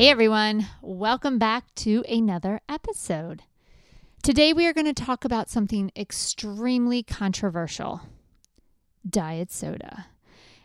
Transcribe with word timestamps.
Hey 0.00 0.08
everyone, 0.08 0.66
welcome 0.80 1.38
back 1.38 1.74
to 1.74 2.02
another 2.08 2.62
episode. 2.70 3.42
Today 4.22 4.54
we 4.54 4.66
are 4.66 4.72
going 4.72 4.86
to 4.86 4.94
talk 4.94 5.26
about 5.26 5.50
something 5.50 5.92
extremely 5.94 7.02
controversial 7.02 8.00
diet 9.06 9.52
soda. 9.52 10.06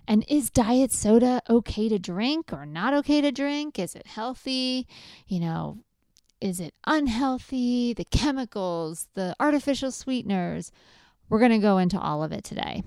And 0.08 0.24
is 0.30 0.50
diet 0.50 0.94
soda 0.94 1.42
okay 1.50 1.90
to 1.90 2.00
drink 2.00 2.54
or 2.54 2.66
not 2.66 2.94
okay 2.94 3.20
to 3.20 3.30
drink? 3.30 3.78
Is 3.78 3.94
it 3.94 4.08
healthy? 4.08 4.88
You 5.28 5.42
know, 5.42 5.80
is 6.40 6.62
it 6.62 6.74
unhealthy? 6.88 7.94
The 7.94 8.06
chemicals, 8.06 9.10
the 9.16 9.36
artificial 9.38 9.92
sweeteners. 9.92 10.72
We're 11.28 11.40
going 11.40 11.52
to 11.52 11.58
go 11.58 11.78
into 11.78 12.00
all 12.00 12.24
of 12.24 12.32
it 12.32 12.46
today. 12.46 12.84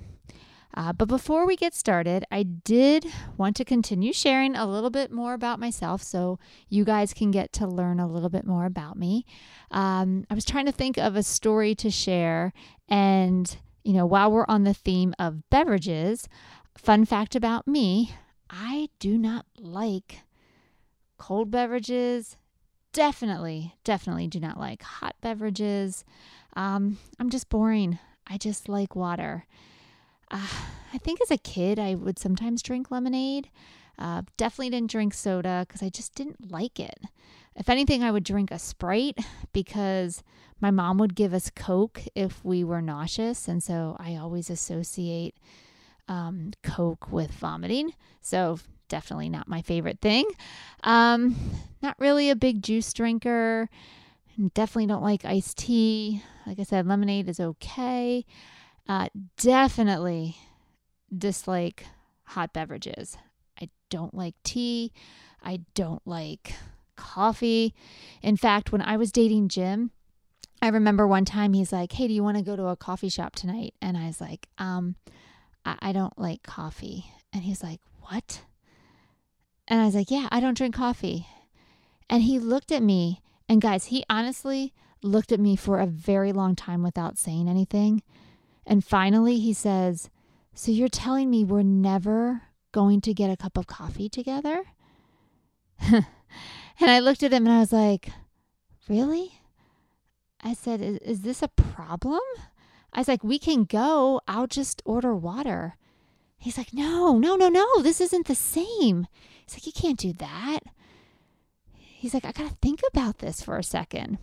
Uh, 0.79 0.93
but 0.93 1.09
before 1.09 1.45
we 1.45 1.57
get 1.57 1.75
started, 1.75 2.25
I 2.31 2.45
did 2.45 3.05
want 3.37 3.57
to 3.57 3.65
continue 3.65 4.13
sharing 4.13 4.55
a 4.55 4.65
little 4.65 4.91
bit 4.91 5.11
more 5.11 5.35
about 5.35 5.59
myself 5.59 6.05
so 6.05 6.39
you 6.69 6.85
guys 6.85 7.13
can 7.13 7.33
get 7.33 7.53
to 7.55 7.67
learn 7.67 7.99
a 7.99 8.07
little 8.07 8.29
bit 8.29 8.47
more 8.47 8.65
about 8.65 8.97
me. 8.97 9.27
Um, 9.73 10.25
I 10.31 10.35
was 10.35 10.45
trying 10.45 10.67
to 10.67 10.73
think 10.73 10.97
of 10.97 11.17
a 11.17 11.25
story 11.25 11.75
to 11.75 11.91
share, 11.91 12.53
and 12.89 13.59
you 13.83 13.93
know, 13.93 14.07
while 14.07 14.31
we're 14.31 14.47
on 14.47 14.63
the 14.63 14.73
theme 14.73 15.17
of 15.19 15.51
beverages, 15.51 16.29
fun 16.77 17.05
fact 17.05 17.35
about 17.35 17.67
me 17.67 18.15
I 18.49 18.89
do 19.01 19.19
not 19.19 19.47
like 19.59 20.21
cold 21.17 21.51
beverages. 21.51 22.37
Definitely, 22.93 23.75
definitely 23.83 24.29
do 24.29 24.39
not 24.39 24.61
like 24.61 24.83
hot 24.83 25.17
beverages. 25.21 26.05
Um, 26.55 26.99
I'm 27.19 27.31
just 27.31 27.49
boring. 27.49 27.99
I 28.29 28.39
just 28.39 28.69
like 28.69 28.95
water. 28.95 29.45
Uh, 30.31 30.47
I 30.93 30.99
think 30.99 31.21
as 31.21 31.31
a 31.31 31.39
kid, 31.39 31.79
I 31.79 31.95
would 31.95 32.19
sometimes 32.19 32.63
drink 32.63 32.91
lemonade. 32.91 33.51
Uh, 33.99 34.23
definitely 34.37 34.71
didn't 34.71 34.91
drink 34.91 35.13
soda 35.13 35.65
because 35.67 35.83
I 35.83 35.89
just 35.89 36.15
didn't 36.15 36.51
like 36.51 36.79
it. 36.79 37.01
If 37.57 37.69
anything, 37.69 38.05
I 38.05 38.13
would 38.13 38.25
drink 38.25 38.51
a 38.51 38.59
Sprite 38.59 39.19
because 39.53 40.23
my 40.61 40.71
mom 40.71 40.99
would 40.99 41.17
give 41.17 41.35
us 41.35 41.51
Coke 41.55 42.03
if 42.15 42.45
we 42.45 42.63
were 42.63 42.81
nauseous. 42.81 43.49
And 43.49 43.63
so 43.63 43.97
I 43.99 44.17
always 44.17 44.51
associate 44.51 45.37
um, 46.07 46.53
Coke 46.63 47.11
with 47.11 47.33
vomiting. 47.33 47.93
So 48.21 48.59
definitely 48.89 49.29
not 49.29 49.49
my 49.49 49.63
favorite 49.63 50.01
thing. 50.01 50.25
Um, 50.85 51.37
not 51.83 51.97
really 51.99 52.31
a 52.31 52.37
big 52.37 52.63
juice 52.63 52.93
drinker. 52.93 53.69
Definitely 54.55 54.87
don't 54.87 55.03
like 55.03 55.25
iced 55.25 55.59
tea. 55.59 56.23
Like 56.47 56.61
I 56.61 56.63
said, 56.63 56.87
lemonade 56.87 57.29
is 57.29 57.41
okay. 57.41 58.25
Uh, 58.89 59.09
definitely 59.37 60.37
dislike 61.17 61.87
hot 62.25 62.53
beverages. 62.53 63.17
I 63.61 63.69
don't 63.91 64.15
like 64.15 64.35
tea. 64.45 64.93
I 65.43 65.61
don't 65.75 66.03
like 66.07 66.55
coffee. 66.97 67.75
In 68.23 68.37
fact, 68.37 68.73
when 68.73 68.83
I 68.83 68.97
was 68.97 69.13
dating 69.13 69.49
Jim, 69.49 69.91
I 70.61 70.69
remember 70.69 71.07
one 71.07 71.25
time 71.25 71.53
he's 71.53 71.73
like, 71.73 71.93
Hey, 71.93 72.09
do 72.09 72.15
you 72.15 72.23
want 72.23 72.37
to 72.37 72.43
go 72.43 72.57
to 72.57 72.67
a 72.67 72.77
coffee 72.77 73.09
shop 73.09 73.35
tonight? 73.35 73.75
And 73.81 73.97
I 73.97 74.07
was 74.07 74.21
like, 74.21 74.49
Um, 74.59 74.97
I, 75.65 75.77
I 75.81 75.93
don't 75.93 76.19
like 76.19 76.43
coffee. 76.43 77.07
And 77.33 77.43
he's 77.43 77.63
like, 77.63 77.81
What? 78.01 78.43
And 79.69 79.81
I 79.81 79.85
was 79.85 79.95
like, 79.95 80.11
Yeah, 80.11 80.29
I 80.31 80.41
don't 80.41 80.57
drink 80.57 80.75
coffee. 80.75 81.27
And 82.11 82.23
he 82.23 82.39
looked 82.39 82.73
at 82.73 82.83
me, 82.83 83.21
and 83.49 83.61
guys, 83.61 83.87
he 83.87 84.03
honestly 84.09 84.73
looked 85.03 85.31
at 85.31 85.39
me 85.39 85.57
for 85.57 85.79
a 85.79 85.87
very 85.87 86.33
long 86.33 86.57
time 86.57 86.83
without 86.83 87.19
saying 87.19 87.49
anything. 87.49 88.03
And 88.69 88.85
finally, 88.85 89.39
he 89.39 89.55
says, 89.55 90.11
So 90.55 90.71
you're 90.71 90.89
telling 90.89 91.31
me 91.31 91.43
we're 91.43 91.63
never 91.63 92.43
going 92.71 93.01
to 93.01 93.15
get 93.15 93.31
a 93.31 93.37
cup 93.37 93.57
of 93.57 93.67
coffee 93.67 94.11
together? 94.11 94.63
and 95.81 96.05
I 96.81 97.01
looked 97.01 97.23
at 97.23 97.33
him 97.33 97.47
and 97.47 97.57
I 97.57 97.61
was 97.61 97.73
like, 97.73 98.11
Really? 98.87 99.41
I 100.43 100.53
said, 100.53 100.83
is, 100.83 100.99
is 100.99 101.21
this 101.23 101.43
a 101.43 101.49
problem? 101.49 102.21
I 102.93 103.01
was 103.01 103.09
like, 103.09 103.25
We 103.25 103.39
can 103.39 103.65
go. 103.65 104.21
I'll 104.29 104.47
just 104.47 104.83
order 104.85 105.17
water. 105.17 105.77
He's 106.37 106.59
like, 106.59 106.75
No, 106.75 107.19
no, 107.19 107.37
no, 107.37 107.49
no. 107.49 107.81
This 107.81 108.03
isn't 108.03 108.27
the 108.27 108.35
same. 108.35 109.07
He's 109.47 109.55
like, 109.55 109.67
You 109.67 109.73
can't 109.73 109.99
do 109.99 110.13
that. 110.13 110.61
He's 111.73 112.13
like, 112.13 112.27
I 112.27 112.33
got 112.33 112.51
to 112.51 112.57
think 112.63 112.81
about 112.93 113.19
this 113.19 113.43
for 113.43 113.57
a 113.57 113.65
second. 113.65 114.19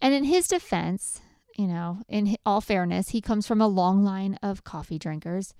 And 0.00 0.14
in 0.14 0.24
his 0.24 0.48
defense, 0.48 1.20
you 1.58 1.66
know, 1.66 1.98
in 2.08 2.36
all 2.46 2.62
fairness, 2.62 3.10
he 3.10 3.20
comes 3.20 3.46
from 3.46 3.60
a 3.60 3.66
long 3.66 4.02
line 4.02 4.38
of 4.42 4.64
coffee 4.64 4.98
drinkers 4.98 5.52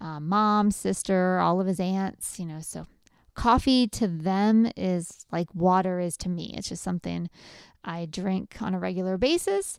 uh, 0.00 0.20
mom, 0.20 0.70
sister, 0.70 1.38
all 1.38 1.60
of 1.60 1.66
his 1.66 1.80
aunts, 1.80 2.38
you 2.38 2.46
know, 2.46 2.60
so 2.60 2.86
coffee 3.34 3.86
to 3.86 4.06
them 4.06 4.70
is 4.76 5.26
like 5.32 5.54
water 5.54 6.00
is 6.00 6.16
to 6.18 6.28
me. 6.28 6.54
It's 6.56 6.68
just 6.68 6.82
something 6.82 7.30
I 7.84 8.06
drink 8.06 8.56
on 8.60 8.74
a 8.74 8.78
regular 8.78 9.16
basis 9.16 9.78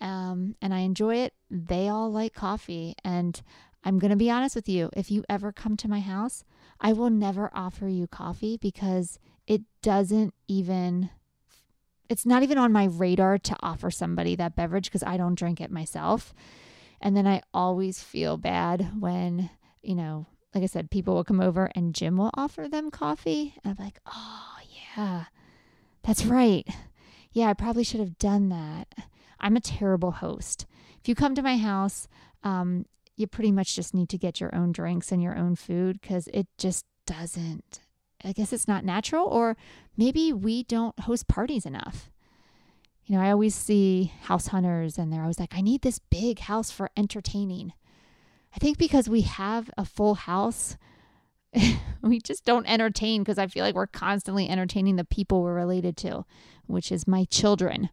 um, 0.00 0.54
and 0.62 0.72
I 0.72 0.80
enjoy 0.80 1.16
it. 1.16 1.34
They 1.50 1.88
all 1.88 2.10
like 2.10 2.34
coffee. 2.34 2.94
And 3.04 3.40
I'm 3.84 3.98
going 3.98 4.10
to 4.10 4.16
be 4.16 4.30
honest 4.30 4.54
with 4.54 4.68
you 4.68 4.90
if 4.94 5.10
you 5.10 5.24
ever 5.28 5.52
come 5.52 5.76
to 5.78 5.88
my 5.88 6.00
house, 6.00 6.44
I 6.80 6.92
will 6.92 7.10
never 7.10 7.50
offer 7.52 7.88
you 7.88 8.06
coffee 8.06 8.56
because 8.56 9.18
it 9.46 9.62
doesn't 9.82 10.34
even 10.46 11.10
it's 12.08 12.26
not 12.26 12.42
even 12.42 12.58
on 12.58 12.72
my 12.72 12.84
radar 12.84 13.38
to 13.38 13.56
offer 13.60 13.90
somebody 13.90 14.34
that 14.36 14.56
beverage 14.56 14.86
because 14.86 15.02
I 15.02 15.16
don't 15.16 15.34
drink 15.34 15.60
it 15.60 15.70
myself. 15.70 16.32
And 17.00 17.16
then 17.16 17.26
I 17.26 17.42
always 17.54 18.02
feel 18.02 18.36
bad 18.36 19.00
when, 19.00 19.50
you 19.82 19.94
know, 19.94 20.26
like 20.54 20.64
I 20.64 20.66
said, 20.66 20.90
people 20.90 21.14
will 21.14 21.24
come 21.24 21.40
over 21.40 21.70
and 21.74 21.94
Jim 21.94 22.16
will 22.16 22.30
offer 22.34 22.66
them 22.68 22.90
coffee. 22.90 23.54
And 23.62 23.76
I'm 23.78 23.84
like, 23.84 24.00
oh, 24.06 24.56
yeah, 24.96 25.24
that's 26.02 26.24
right. 26.24 26.66
Yeah, 27.32 27.48
I 27.48 27.54
probably 27.54 27.84
should 27.84 28.00
have 28.00 28.18
done 28.18 28.48
that. 28.48 28.88
I'm 29.38 29.56
a 29.56 29.60
terrible 29.60 30.12
host. 30.12 30.66
If 31.00 31.08
you 31.08 31.14
come 31.14 31.34
to 31.34 31.42
my 31.42 31.58
house, 31.58 32.08
um, 32.42 32.86
you 33.16 33.26
pretty 33.26 33.52
much 33.52 33.76
just 33.76 33.94
need 33.94 34.08
to 34.08 34.18
get 34.18 34.40
your 34.40 34.54
own 34.54 34.72
drinks 34.72 35.12
and 35.12 35.22
your 35.22 35.36
own 35.36 35.54
food 35.56 36.00
because 36.00 36.28
it 36.32 36.46
just 36.56 36.86
doesn't 37.06 37.80
I 38.24 38.32
guess 38.32 38.52
it's 38.52 38.68
not 38.68 38.84
natural, 38.84 39.26
or 39.26 39.56
maybe 39.96 40.32
we 40.32 40.64
don't 40.64 40.98
host 41.00 41.28
parties 41.28 41.64
enough. 41.64 42.10
You 43.06 43.16
know, 43.16 43.22
I 43.22 43.30
always 43.30 43.54
see 43.54 44.12
house 44.22 44.48
hunters 44.48 44.98
and 44.98 45.12
they're 45.12 45.22
always 45.22 45.40
like, 45.40 45.54
I 45.54 45.62
need 45.62 45.82
this 45.82 45.98
big 45.98 46.40
house 46.40 46.70
for 46.70 46.90
entertaining. 46.96 47.72
I 48.54 48.58
think 48.58 48.76
because 48.76 49.08
we 49.08 49.22
have 49.22 49.70
a 49.78 49.84
full 49.84 50.14
house, 50.14 50.76
we 52.02 52.20
just 52.20 52.44
don't 52.44 52.66
entertain 52.66 53.22
because 53.22 53.38
I 53.38 53.46
feel 53.46 53.64
like 53.64 53.74
we're 53.74 53.86
constantly 53.86 54.48
entertaining 54.48 54.96
the 54.96 55.04
people 55.04 55.42
we're 55.42 55.54
related 55.54 55.96
to, 55.98 56.24
which 56.66 56.92
is 56.92 57.08
my 57.08 57.24
children. 57.24 57.88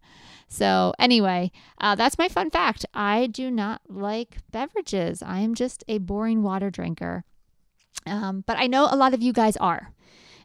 So, 0.47 0.93
anyway, 0.99 1.51
uh, 1.79 1.95
that's 1.95 2.17
my 2.17 2.27
fun 2.27 2.49
fact. 2.49 2.85
I 2.93 3.27
do 3.27 3.49
not 3.49 3.81
like 3.87 4.37
beverages, 4.51 5.23
I 5.23 5.39
am 5.39 5.55
just 5.55 5.83
a 5.87 5.99
boring 5.99 6.43
water 6.43 6.69
drinker. 6.69 7.23
Um, 8.05 8.43
but 8.45 8.57
I 8.57 8.67
know 8.67 8.87
a 8.89 8.95
lot 8.95 9.13
of 9.13 9.21
you 9.21 9.33
guys 9.33 9.57
are. 9.57 9.93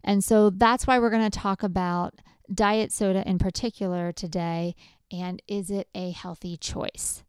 And 0.03 0.25
so 0.25 0.51
that's 0.51 0.87
why 0.87 0.99
we're 0.99 1.11
going 1.11 1.31
to 1.31 1.39
talk 1.39 1.63
about 1.63 2.15
diet 2.53 2.93
soda 2.93 3.27
in 3.29 3.39
particular 3.39 4.13
today. 4.13 4.75
And 5.13 5.43
is 5.47 5.71
it 5.71 5.89
a 5.95 6.11
healthy 6.13 6.57
choice? 6.57 7.23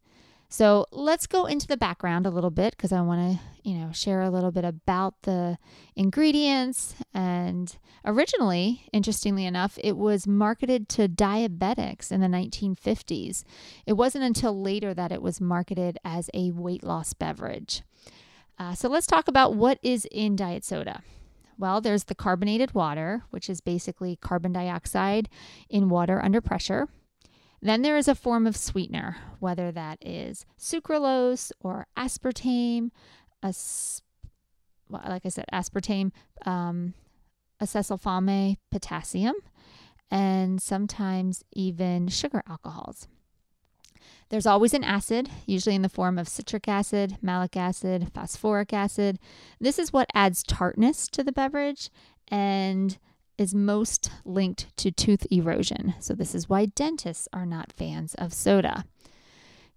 So 0.52 0.84
let's 0.92 1.26
go 1.26 1.46
into 1.46 1.66
the 1.66 1.78
background 1.78 2.26
a 2.26 2.30
little 2.30 2.50
bit 2.50 2.76
because 2.76 2.92
I 2.92 3.00
want 3.00 3.38
to, 3.38 3.68
you 3.68 3.74
know, 3.74 3.90
share 3.90 4.20
a 4.20 4.28
little 4.28 4.50
bit 4.50 4.66
about 4.66 5.14
the 5.22 5.56
ingredients. 5.96 6.94
And 7.14 7.74
originally, 8.04 8.86
interestingly 8.92 9.46
enough, 9.46 9.78
it 9.82 9.96
was 9.96 10.26
marketed 10.26 10.90
to 10.90 11.08
diabetics 11.08 12.12
in 12.12 12.20
the 12.20 12.26
1950s. 12.26 13.44
It 13.86 13.94
wasn't 13.94 14.24
until 14.24 14.60
later 14.60 14.92
that 14.92 15.10
it 15.10 15.22
was 15.22 15.40
marketed 15.40 15.96
as 16.04 16.28
a 16.34 16.50
weight 16.50 16.84
loss 16.84 17.14
beverage. 17.14 17.82
Uh, 18.62 18.74
so 18.76 18.88
let's 18.88 19.08
talk 19.08 19.26
about 19.26 19.56
what 19.56 19.76
is 19.82 20.06
in 20.12 20.36
diet 20.36 20.64
soda. 20.64 21.02
Well, 21.58 21.80
there's 21.80 22.04
the 22.04 22.14
carbonated 22.14 22.74
water, 22.74 23.24
which 23.30 23.50
is 23.50 23.60
basically 23.60 24.14
carbon 24.14 24.52
dioxide 24.52 25.28
in 25.68 25.88
water 25.88 26.22
under 26.22 26.40
pressure. 26.40 26.86
Then 27.60 27.82
there 27.82 27.96
is 27.96 28.06
a 28.06 28.14
form 28.14 28.46
of 28.46 28.56
sweetener, 28.56 29.16
whether 29.40 29.72
that 29.72 29.98
is 30.00 30.46
sucralose 30.56 31.50
or 31.58 31.88
aspartame, 31.96 32.90
as, 33.42 34.00
well, 34.88 35.02
like 35.08 35.26
I 35.26 35.30
said, 35.30 35.46
aspartame, 35.52 36.12
um, 36.46 36.94
acesulfame 37.60 38.58
potassium, 38.70 39.34
and 40.08 40.62
sometimes 40.62 41.42
even 41.52 42.06
sugar 42.06 42.44
alcohols. 42.48 43.08
There's 44.32 44.46
always 44.46 44.72
an 44.72 44.82
acid, 44.82 45.28
usually 45.44 45.74
in 45.74 45.82
the 45.82 45.90
form 45.90 46.18
of 46.18 46.26
citric 46.26 46.66
acid, 46.66 47.18
malic 47.20 47.54
acid, 47.54 48.10
phosphoric 48.14 48.72
acid. 48.72 49.18
This 49.60 49.78
is 49.78 49.92
what 49.92 50.08
adds 50.14 50.42
tartness 50.42 51.06
to 51.08 51.22
the 51.22 51.32
beverage 51.32 51.90
and 52.28 52.96
is 53.36 53.54
most 53.54 54.10
linked 54.24 54.74
to 54.78 54.90
tooth 54.90 55.26
erosion. 55.30 55.92
So, 56.00 56.14
this 56.14 56.34
is 56.34 56.48
why 56.48 56.64
dentists 56.64 57.28
are 57.34 57.44
not 57.44 57.74
fans 57.74 58.14
of 58.14 58.32
soda. 58.32 58.86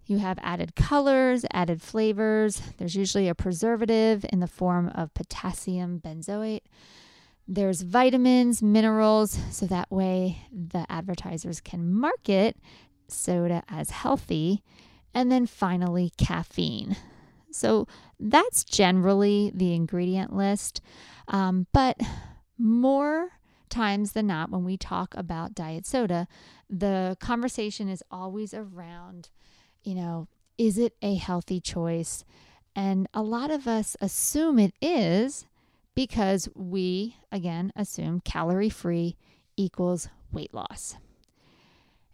You 0.06 0.20
have 0.20 0.40
added 0.42 0.74
colors, 0.78 1.46
added 1.52 1.82
flavors. 1.82 2.62
There's 2.78 2.96
usually 2.96 3.28
a 3.28 3.36
preservative 3.36 4.26
in 4.32 4.40
the 4.40 4.48
form 4.48 4.88
of 4.88 5.14
potassium 5.14 6.00
benzoate. 6.00 6.62
There's 7.46 7.82
vitamins, 7.82 8.64
minerals, 8.64 9.38
so 9.52 9.66
that 9.66 9.92
way 9.92 10.48
the 10.50 10.86
advertisers 10.90 11.60
can 11.60 11.94
market 11.94 12.56
soda 13.08 13.64
as 13.70 13.90
healthy. 13.90 14.64
And 15.14 15.32
then 15.32 15.46
finally, 15.46 16.12
caffeine. 16.18 16.98
So 17.52 17.88
that's 18.20 18.66
generally 18.66 19.52
the 19.56 19.74
ingredient 19.74 20.36
list. 20.36 20.82
Um, 21.30 21.68
but 21.72 21.98
more 22.58 23.30
times 23.70 24.12
than 24.12 24.28
not, 24.28 24.52
when 24.52 24.66
we 24.66 24.78
talk 24.78 25.14
about 25.16 25.56
diet 25.56 25.86
soda, 25.86 26.28
the 26.70 27.16
conversation 27.20 27.88
is 27.88 28.04
always 28.12 28.54
around, 28.54 29.30
you 29.84 29.96
know, 29.96 30.28
is 30.58 30.78
it 30.78 30.96
a 31.02 31.16
healthy 31.16 31.60
choice? 31.60 32.26
And 32.76 33.08
a 33.14 33.22
lot 33.22 33.52
of 33.52 33.68
us 33.68 33.96
assume 34.02 34.60
it 34.60 34.74
is 34.82 35.46
because 35.96 36.50
we, 36.56 37.16
again, 37.32 37.72
assume 37.76 38.20
calorie 38.20 38.70
free 38.70 39.16
equals 39.56 40.10
weight 40.32 40.54
loss. 40.54 40.98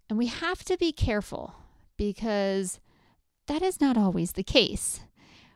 And 0.08 0.18
we 0.18 0.26
have 0.26 0.64
to 0.64 0.76
be 0.76 0.92
careful 0.92 1.54
because 1.96 2.80
that 3.46 3.62
is 3.62 3.80
not 3.80 3.96
always 3.96 4.32
the 4.32 4.42
case. 4.42 5.00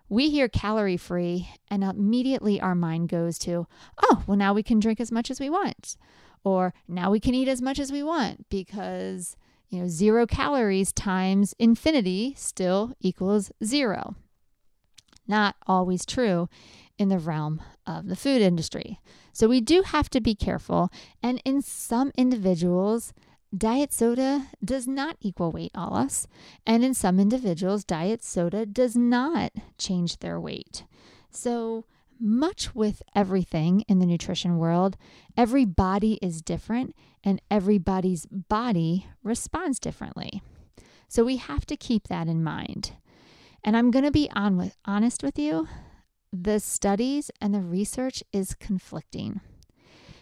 We 0.08 0.30
hear 0.30 0.48
calorie 0.48 0.96
free, 0.96 1.48
and 1.68 1.82
immediately 1.82 2.60
our 2.60 2.74
mind 2.74 3.08
goes 3.08 3.38
to, 3.40 3.66
oh, 4.02 4.22
well, 4.26 4.36
now 4.36 4.54
we 4.54 4.62
can 4.62 4.78
drink 4.78 5.00
as 5.00 5.10
much 5.10 5.30
as 5.30 5.40
we 5.40 5.50
want, 5.50 5.96
or 6.44 6.72
now 6.86 7.10
we 7.10 7.18
can 7.18 7.34
eat 7.34 7.48
as 7.48 7.60
much 7.60 7.80
as 7.80 7.90
we 7.90 8.04
want 8.04 8.48
because, 8.48 9.36
you 9.68 9.80
know, 9.80 9.88
zero 9.88 10.26
calories 10.26 10.92
times 10.92 11.54
infinity 11.58 12.34
still 12.36 12.92
equals 13.00 13.50
zero. 13.64 14.14
Not 15.26 15.56
always 15.66 16.06
true 16.06 16.48
in 16.98 17.08
the 17.08 17.18
realm 17.18 17.60
of 17.84 18.06
the 18.06 18.16
food 18.16 18.40
industry. 18.40 19.00
So 19.32 19.48
we 19.48 19.60
do 19.60 19.82
have 19.82 20.08
to 20.10 20.20
be 20.20 20.36
careful. 20.36 20.88
And 21.20 21.42
in 21.44 21.62
some 21.62 22.12
individuals, 22.16 23.12
diet 23.56 23.92
soda 23.92 24.46
does 24.64 24.86
not 24.86 25.16
equal 25.20 25.52
weight 25.52 25.74
loss. 25.76 26.26
And 26.66 26.84
in 26.84 26.94
some 26.94 27.20
individuals, 27.20 27.84
diet 27.84 28.22
soda 28.22 28.64
does 28.64 28.96
not 28.96 29.52
change 29.78 30.18
their 30.18 30.40
weight. 30.40 30.84
So, 31.30 31.84
much 32.18 32.74
with 32.74 33.02
everything 33.14 33.82
in 33.88 33.98
the 33.98 34.06
nutrition 34.06 34.56
world, 34.56 34.96
every 35.36 35.66
body 35.66 36.18
is 36.22 36.40
different 36.40 36.94
and 37.22 37.42
everybody's 37.50 38.24
body 38.26 39.06
responds 39.22 39.78
differently. 39.78 40.42
So 41.08 41.24
we 41.24 41.36
have 41.36 41.66
to 41.66 41.76
keep 41.76 42.08
that 42.08 42.26
in 42.26 42.42
mind. 42.42 42.92
And 43.62 43.76
I'm 43.76 43.90
going 43.90 44.04
to 44.04 44.10
be 44.10 44.30
on 44.34 44.56
with, 44.56 44.76
honest 44.84 45.22
with 45.22 45.38
you 45.38 45.68
the 46.32 46.60
studies 46.60 47.30
and 47.40 47.54
the 47.54 47.60
research 47.60 48.22
is 48.32 48.54
conflicting. 48.54 49.40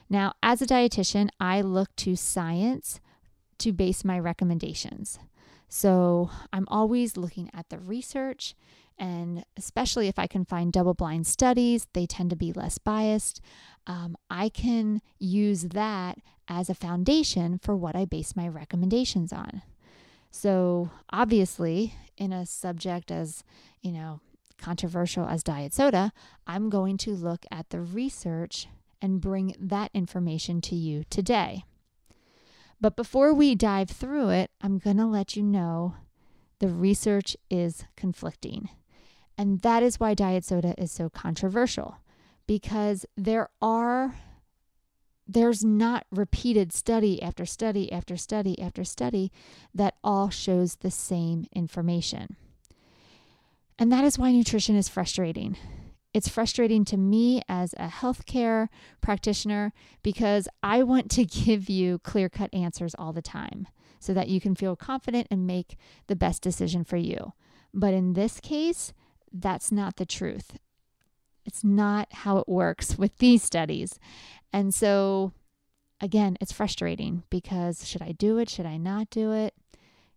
Now, 0.09 0.35
as 0.43 0.63
a 0.63 0.67
dietitian, 0.67 1.29
I 1.41 1.61
look 1.61 1.95
to 1.97 2.15
science 2.15 3.01
to 3.59 3.73
base 3.73 4.05
my 4.05 4.19
recommendations. 4.19 5.19
So 5.69 6.31
I'm 6.53 6.67
always 6.69 7.17
looking 7.17 7.51
at 7.53 7.69
the 7.69 7.79
research, 7.79 8.55
and 8.99 9.45
especially 9.57 10.09
if 10.09 10.19
I 10.19 10.27
can 10.27 10.45
find 10.45 10.73
double 10.73 10.95
blind 10.95 11.27
studies, 11.27 11.87
they 11.95 12.07
tend 12.07 12.31
to 12.31 12.37
be 12.37 12.53
less 12.53 12.79
biased. 12.79 13.41
Um, 13.87 14.17
I 14.31 14.49
can 14.49 15.03
use 15.19 15.63
that 15.63 16.19
as 16.47 16.71
a 16.71 16.75
foundation 16.75 17.59
for 17.59 17.75
what 17.77 17.97
I 17.97 18.05
base 18.05 18.37
my 18.37 18.47
recommendations 18.47 19.33
on. 19.33 19.63
So, 20.31 20.91
obviously, 21.11 21.95
in 22.17 22.33
a 22.33 22.47
subject 22.47 23.11
as, 23.11 23.45
you 23.83 23.93
know, 23.93 24.21
controversial 24.59 25.27
as 25.27 25.43
diet 25.43 25.75
soda, 25.75 26.13
I'm 26.47 26.71
going 26.71 26.99
to 26.99 27.13
look 27.13 27.47
at 27.51 27.71
the 27.71 27.81
research 27.81 28.69
and 29.01 29.21
bring 29.21 29.55
that 29.59 29.91
information 29.93 30.61
to 30.63 30.75
you 30.75 31.05
today. 31.11 31.65
But 32.85 32.97
before 32.97 33.33
we 33.33 33.55
dive 33.55 33.89
through 33.89 34.29
it, 34.29 34.51
I'm 34.61 34.77
going 34.77 34.99
to 34.99 35.07
let 35.07 35.37
you 35.37 35.43
know 35.43 35.95
the 36.59 36.69
research 36.69 37.35
is 37.49 37.87
conflicting. 37.97 38.69
And 39.39 39.63
that 39.63 39.83
is 39.83 39.99
why 39.99 40.13
diet 40.13 40.45
soda 40.45 40.75
is 40.77 40.93
so 40.93 41.09
controversial 41.09 41.97
because 42.47 43.07
there 43.17 43.49
are 43.63 44.17
there's 45.27 45.65
not 45.65 46.05
repeated 46.11 46.75
study 46.75 47.23
after 47.23 47.47
study 47.47 47.91
after 47.91 48.19
study 48.19 48.61
after 48.61 48.85
study 48.85 49.33
that 49.75 49.95
all 50.05 50.29
shows 50.29 50.77
the 50.77 50.91
same 50.91 51.47
information. 51.55 52.37
And 53.79 53.91
that 53.93 54.05
is 54.05 54.19
why 54.19 54.31
nutrition 54.31 54.77
is 54.77 54.91
frustrating. 54.91 55.57
It's 56.15 56.29
frustrating 56.29 56.85
to 56.87 56.97
me 56.97 57.43
as 57.49 57.75
a 57.75 57.89
healthcare 57.89 58.69
practitioner 59.01 59.73
because 60.03 60.49
I 60.63 60.85
want 60.85 61.11
to 61.13 61.25
give 61.45 61.69
you 61.69 61.99
clear 61.99 62.29
cut 62.29 62.55
answers 62.55 62.95
all 62.97 63.13
the 63.13 63.21
time 63.21 63.67
so 63.99 64.15
that 64.15 64.29
you 64.29 64.41
can 64.41 64.55
feel 64.55 64.77
confident 64.77 65.27
and 65.31 65.47
make 65.47 65.77
the 66.07 66.17
best 66.17 66.41
decision 66.41 66.85
for 66.85 66.97
you. 66.97 67.33
But 67.73 67.95
in 67.95 68.13
this 68.13 68.39
case, 68.39 68.93
that's 69.33 69.73
not 69.73 69.97
the 69.97 70.07
truth. 70.07 70.57
It's 71.45 71.65
not 71.65 72.09
how 72.13 72.39
it 72.39 72.49
works 72.49 72.97
with 72.99 73.19
these 73.19 73.43
studies. 73.43 73.99
And 74.53 74.73
so, 74.73 75.33
again, 76.01 76.37
it's 76.41 76.53
frustrating 76.53 77.25
because 77.29 77.89
should 77.89 78.03
I 78.03 78.13
do 78.13 78.39
it? 78.39 78.49
Should 78.49 78.67
I 78.67 78.77
not 78.77 79.11
do 79.11 79.33
it? 79.33 79.55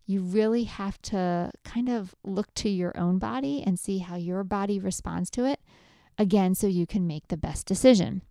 you 0.08 0.22
really 0.22 0.64
have 0.64 1.00
to 1.02 1.52
kind 1.66 1.90
of 1.90 2.16
look 2.24 2.52
to 2.56 2.70
your 2.70 2.98
own 2.98 3.20
body 3.20 3.62
and 3.64 3.78
see 3.78 3.98
how 3.98 4.16
your 4.16 4.44
body 4.44 4.80
responds 4.80 5.30
to 5.30 5.46
it, 5.46 5.60
again, 6.18 6.56
so 6.56 6.68
you 6.68 6.88
can 6.88 7.08
make 7.08 7.28
the 7.28 7.38
best 7.38 7.66
decision. 7.66 8.22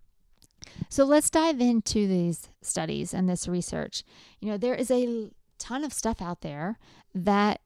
So 0.89 1.05
let's 1.05 1.31
dive 1.31 1.61
into 1.61 2.07
these 2.07 2.49
studies 2.63 3.15
and 3.15 3.29
this 3.29 3.49
research. 3.49 4.03
You 4.41 4.51
know, 4.51 4.59
there 4.59 4.75
is 4.75 4.91
a 4.91 5.31
ton 5.59 5.85
of 5.85 5.93
stuff 5.93 6.21
out 6.21 6.41
there 6.43 6.79
that 7.15 7.61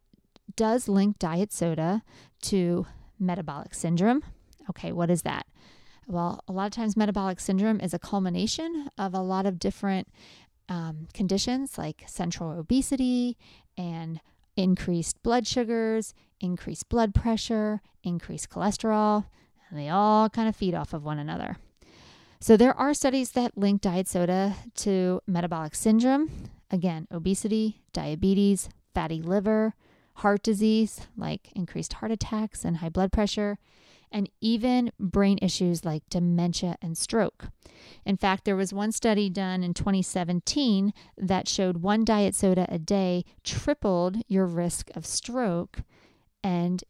does 0.56 0.88
link 0.88 1.18
diet 1.18 1.52
soda 1.52 2.02
to 2.42 2.86
metabolic 3.18 3.74
syndrome. 3.74 4.22
Okay, 4.68 4.92
what 4.92 5.10
is 5.10 5.22
that? 5.22 5.46
Well, 6.06 6.42
a 6.48 6.52
lot 6.52 6.66
of 6.66 6.72
times 6.72 6.96
metabolic 6.96 7.40
syndrome 7.40 7.80
is 7.80 7.94
a 7.94 7.98
culmination 7.98 8.88
of 8.98 9.14
a 9.14 9.20
lot 9.20 9.46
of 9.46 9.58
different 9.58 10.08
um, 10.68 11.08
conditions 11.12 11.78
like 11.78 12.04
central 12.06 12.58
obesity 12.58 13.36
and 13.76 14.20
increased 14.56 15.22
blood 15.22 15.46
sugars, 15.46 16.14
increased 16.40 16.88
blood 16.88 17.14
pressure, 17.14 17.80
increased 18.02 18.50
cholesterol. 18.50 19.26
And 19.70 19.78
they 19.78 19.88
all 19.88 20.28
kind 20.28 20.48
of 20.48 20.56
feed 20.56 20.74
off 20.74 20.92
of 20.92 21.04
one 21.04 21.18
another. 21.18 21.56
So 22.40 22.56
there 22.56 22.76
are 22.76 22.94
studies 22.94 23.32
that 23.32 23.56
link 23.56 23.80
diet 23.80 24.08
soda 24.08 24.56
to 24.76 25.20
metabolic 25.26 25.74
syndrome, 25.74 26.30
again, 26.70 27.06
obesity, 27.12 27.82
diabetes, 27.92 28.68
fatty 28.94 29.22
liver, 29.22 29.74
heart 30.14 30.42
disease 30.42 31.06
like 31.16 31.52
increased 31.54 31.94
heart 31.94 32.12
attacks 32.12 32.64
and 32.64 32.78
high 32.78 32.88
blood 32.88 33.12
pressure, 33.12 33.58
and 34.12 34.28
even 34.40 34.90
brain 34.98 35.38
issues 35.40 35.84
like 35.84 36.02
dementia 36.10 36.76
and 36.82 36.98
stroke. 36.98 37.48
In 38.04 38.16
fact, 38.16 38.44
there 38.44 38.56
was 38.56 38.72
one 38.72 38.92
study 38.92 39.30
done 39.30 39.62
in 39.62 39.72
2017 39.72 40.92
that 41.16 41.48
showed 41.48 41.78
one 41.78 42.04
diet 42.04 42.34
soda 42.34 42.66
a 42.68 42.78
day 42.78 43.24
tripled 43.44 44.18
your 44.26 44.46
risk 44.46 44.90
of 44.96 45.06
stroke 45.06 45.80
and 46.42 46.82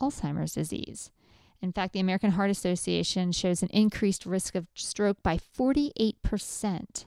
Alzheimer's 0.00 0.52
disease. 0.54 1.10
In 1.60 1.72
fact, 1.72 1.92
the 1.92 2.00
American 2.00 2.32
Heart 2.32 2.50
Association 2.50 3.32
shows 3.32 3.62
an 3.62 3.68
increased 3.70 4.26
risk 4.26 4.54
of 4.54 4.66
stroke 4.74 5.22
by 5.22 5.38
48% 5.38 7.04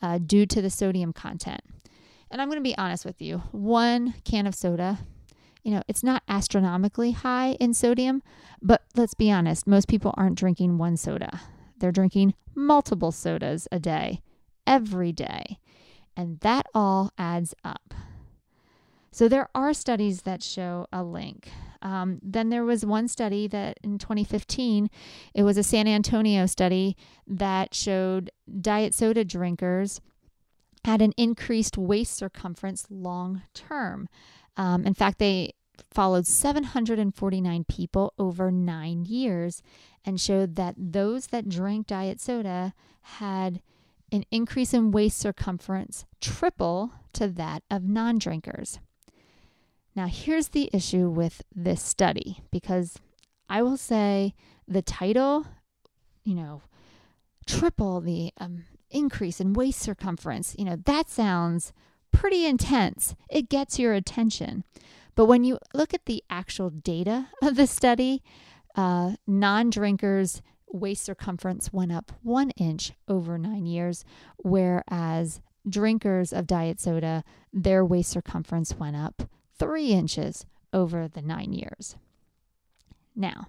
uh, 0.00 0.18
due 0.18 0.46
to 0.46 0.60
the 0.60 0.70
sodium 0.70 1.12
content. 1.12 1.60
And 2.30 2.40
I'm 2.40 2.48
going 2.48 2.58
to 2.58 2.62
be 2.62 2.76
honest 2.76 3.04
with 3.04 3.22
you 3.22 3.38
one 3.52 4.14
can 4.24 4.46
of 4.46 4.54
soda 4.54 4.98
you 5.62 5.70
know, 5.70 5.82
it's 5.86 6.02
not 6.02 6.22
astronomically 6.28 7.12
high 7.12 7.52
in 7.60 7.72
sodium, 7.72 8.22
but 8.60 8.82
let's 8.96 9.14
be 9.14 9.30
honest, 9.30 9.66
most 9.66 9.88
people 9.88 10.12
aren't 10.16 10.38
drinking 10.38 10.78
one 10.78 10.96
soda. 10.96 11.40
They're 11.78 11.92
drinking 11.92 12.34
multiple 12.54 13.12
sodas 13.12 13.68
a 13.70 13.78
day, 13.78 14.22
every 14.66 15.12
day. 15.12 15.58
And 16.16 16.40
that 16.40 16.66
all 16.74 17.12
adds 17.16 17.54
up. 17.64 17.94
So 19.12 19.28
there 19.28 19.48
are 19.54 19.72
studies 19.72 20.22
that 20.22 20.42
show 20.42 20.86
a 20.92 21.04
link. 21.04 21.48
Um, 21.82 22.20
then 22.22 22.48
there 22.48 22.64
was 22.64 22.86
one 22.86 23.08
study 23.08 23.48
that 23.48 23.78
in 23.82 23.98
2015, 23.98 24.88
it 25.34 25.42
was 25.42 25.58
a 25.58 25.62
San 25.62 25.88
Antonio 25.88 26.46
study 26.46 26.96
that 27.26 27.74
showed 27.74 28.30
diet 28.60 28.94
soda 28.94 29.24
drinkers 29.24 30.00
had 30.84 31.02
an 31.02 31.12
increased 31.16 31.76
waist 31.76 32.14
circumference 32.14 32.86
long 32.90 33.42
term. 33.54 34.08
Um, 34.56 34.84
in 34.84 34.94
fact, 34.94 35.18
they 35.18 35.54
followed 35.90 36.26
749 36.26 37.64
people 37.64 38.12
over 38.18 38.50
nine 38.50 39.04
years 39.04 39.62
and 40.04 40.20
showed 40.20 40.56
that 40.56 40.74
those 40.76 41.28
that 41.28 41.48
drank 41.48 41.86
diet 41.86 42.20
soda 42.20 42.74
had 43.02 43.62
an 44.10 44.24
increase 44.30 44.74
in 44.74 44.90
waist 44.90 45.18
circumference 45.18 46.04
triple 46.20 46.92
to 47.14 47.28
that 47.28 47.62
of 47.70 47.84
non 47.84 48.18
drinkers. 48.18 48.78
Now, 49.94 50.06
here's 50.06 50.48
the 50.48 50.70
issue 50.72 51.08
with 51.08 51.42
this 51.54 51.82
study 51.82 52.42
because 52.50 52.96
I 53.48 53.62
will 53.62 53.76
say 53.76 54.34
the 54.66 54.82
title, 54.82 55.46
you 56.24 56.34
know, 56.34 56.62
triple 57.46 58.00
the 58.00 58.32
um, 58.38 58.64
increase 58.90 59.40
in 59.40 59.52
waist 59.52 59.80
circumference, 59.80 60.54
you 60.58 60.64
know, 60.64 60.76
that 60.86 61.10
sounds 61.10 61.72
pretty 62.12 62.46
intense. 62.46 63.14
It 63.30 63.48
gets 63.48 63.78
your 63.78 63.92
attention. 63.92 64.64
But 65.14 65.26
when 65.26 65.44
you 65.44 65.58
look 65.74 65.92
at 65.92 66.06
the 66.06 66.22
actual 66.30 66.70
data 66.70 67.28
of 67.42 67.56
the 67.56 67.66
study, 67.66 68.22
uh, 68.74 69.12
non 69.26 69.68
drinkers' 69.68 70.40
waist 70.72 71.04
circumference 71.04 71.70
went 71.70 71.92
up 71.92 72.12
one 72.22 72.50
inch 72.50 72.92
over 73.08 73.36
nine 73.36 73.66
years, 73.66 74.04
whereas 74.38 75.42
drinkers 75.68 76.32
of 76.32 76.46
diet 76.46 76.80
soda, 76.80 77.24
their 77.52 77.84
waist 77.84 78.10
circumference 78.10 78.74
went 78.74 78.96
up 78.96 79.28
three 79.62 79.92
inches 79.92 80.44
over 80.72 81.06
the 81.06 81.22
nine 81.22 81.52
years. 81.52 81.94
Now, 83.14 83.46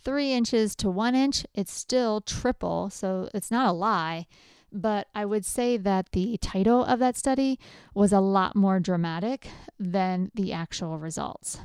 three 0.00 0.32
inches 0.32 0.76
to 0.76 0.90
one 0.90 1.16
inch, 1.16 1.44
it's 1.52 1.72
still 1.72 2.20
triple, 2.20 2.90
so 2.90 3.28
it's 3.34 3.50
not 3.50 3.66
a 3.66 3.72
lie. 3.72 4.26
But 4.70 5.08
I 5.14 5.24
would 5.24 5.44
say 5.44 5.76
that 5.76 6.12
the 6.12 6.38
title 6.38 6.84
of 6.84 6.98
that 7.00 7.16
study 7.16 7.58
was 7.92 8.12
a 8.12 8.20
lot 8.20 8.54
more 8.54 8.78
dramatic 8.78 9.48
than 9.78 10.30
the 10.34 10.52
actual 10.52 10.98
results. 10.98 11.58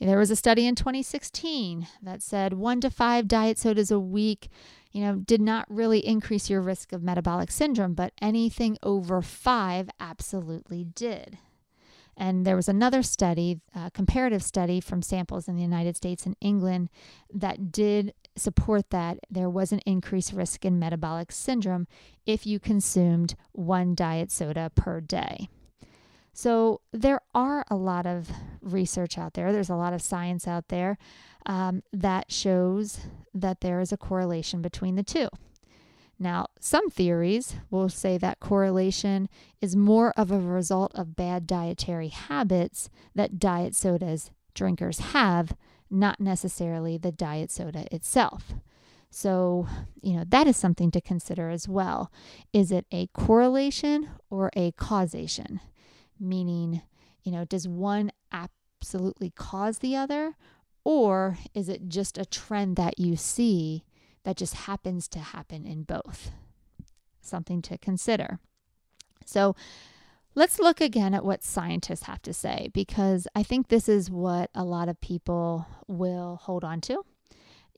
There 0.00 0.18
was 0.18 0.30
a 0.30 0.36
study 0.36 0.66
in 0.66 0.74
2016 0.74 1.86
that 2.02 2.22
said 2.22 2.54
one 2.54 2.80
to 2.80 2.90
five 2.90 3.28
diet 3.28 3.58
sodas 3.58 3.90
a 3.90 4.00
week, 4.00 4.48
you 4.90 5.02
know, 5.02 5.16
did 5.16 5.40
not 5.40 5.66
really 5.68 6.04
increase 6.04 6.50
your 6.50 6.60
risk 6.60 6.92
of 6.92 7.02
metabolic 7.02 7.50
syndrome, 7.50 7.94
but 7.94 8.12
anything 8.20 8.76
over 8.82 9.22
five 9.22 9.88
absolutely 10.00 10.84
did. 10.84 11.38
And 12.16 12.46
there 12.46 12.56
was 12.56 12.68
another 12.68 13.02
study, 13.02 13.60
a 13.74 13.90
comparative 13.90 14.42
study 14.42 14.80
from 14.80 15.02
samples 15.02 15.48
in 15.48 15.56
the 15.56 15.62
United 15.62 15.96
States 15.96 16.26
and 16.26 16.36
England, 16.40 16.88
that 17.32 17.72
did 17.72 18.14
support 18.36 18.90
that 18.90 19.18
there 19.30 19.50
was 19.50 19.72
an 19.72 19.80
increased 19.86 20.32
risk 20.32 20.64
in 20.64 20.78
metabolic 20.78 21.32
syndrome 21.32 21.86
if 22.26 22.46
you 22.46 22.58
consumed 22.58 23.34
one 23.52 23.94
diet 23.94 24.30
soda 24.30 24.70
per 24.74 25.00
day. 25.00 25.48
So 26.32 26.80
there 26.92 27.20
are 27.32 27.64
a 27.70 27.76
lot 27.76 28.06
of 28.06 28.28
research 28.60 29.16
out 29.18 29.34
there, 29.34 29.52
there's 29.52 29.70
a 29.70 29.76
lot 29.76 29.92
of 29.92 30.02
science 30.02 30.48
out 30.48 30.68
there 30.68 30.98
um, 31.46 31.82
that 31.92 32.32
shows 32.32 32.98
that 33.32 33.60
there 33.60 33.80
is 33.80 33.92
a 33.92 33.96
correlation 33.96 34.60
between 34.60 34.96
the 34.96 35.04
two. 35.04 35.28
Now, 36.24 36.46
some 36.58 36.88
theories 36.88 37.56
will 37.70 37.90
say 37.90 38.16
that 38.16 38.40
correlation 38.40 39.28
is 39.60 39.76
more 39.76 40.10
of 40.16 40.30
a 40.30 40.38
result 40.38 40.90
of 40.94 41.14
bad 41.14 41.46
dietary 41.46 42.08
habits 42.08 42.88
that 43.14 43.38
diet 43.38 43.74
sodas 43.74 44.30
drinkers 44.54 45.00
have, 45.00 45.54
not 45.90 46.20
necessarily 46.20 46.96
the 46.96 47.12
diet 47.12 47.50
soda 47.50 47.86
itself. 47.94 48.54
So, 49.10 49.68
you 50.00 50.14
know, 50.14 50.24
that 50.26 50.46
is 50.46 50.56
something 50.56 50.90
to 50.92 51.00
consider 51.02 51.50
as 51.50 51.68
well. 51.68 52.10
Is 52.54 52.72
it 52.72 52.86
a 52.90 53.08
correlation 53.08 54.08
or 54.30 54.50
a 54.56 54.72
causation? 54.72 55.60
Meaning, 56.18 56.80
you 57.22 57.32
know, 57.32 57.44
does 57.44 57.68
one 57.68 58.10
absolutely 58.32 59.28
cause 59.36 59.80
the 59.80 59.94
other? 59.94 60.36
Or 60.84 61.36
is 61.52 61.68
it 61.68 61.90
just 61.90 62.16
a 62.16 62.24
trend 62.24 62.76
that 62.76 62.98
you 62.98 63.14
see 63.14 63.84
that 64.24 64.36
just 64.36 64.54
happens 64.54 65.08
to 65.08 65.18
happen 65.18 65.64
in 65.66 65.82
both. 65.82 66.30
Something 67.20 67.62
to 67.62 67.78
consider. 67.78 68.38
So, 69.24 69.54
let's 70.34 70.58
look 70.58 70.80
again 70.80 71.14
at 71.14 71.24
what 71.24 71.42
scientists 71.42 72.04
have 72.04 72.20
to 72.22 72.34
say 72.34 72.68
because 72.74 73.28
I 73.34 73.42
think 73.42 73.68
this 73.68 73.88
is 73.88 74.10
what 74.10 74.50
a 74.54 74.64
lot 74.64 74.88
of 74.88 75.00
people 75.00 75.66
will 75.86 76.40
hold 76.42 76.64
on 76.64 76.80
to, 76.82 77.04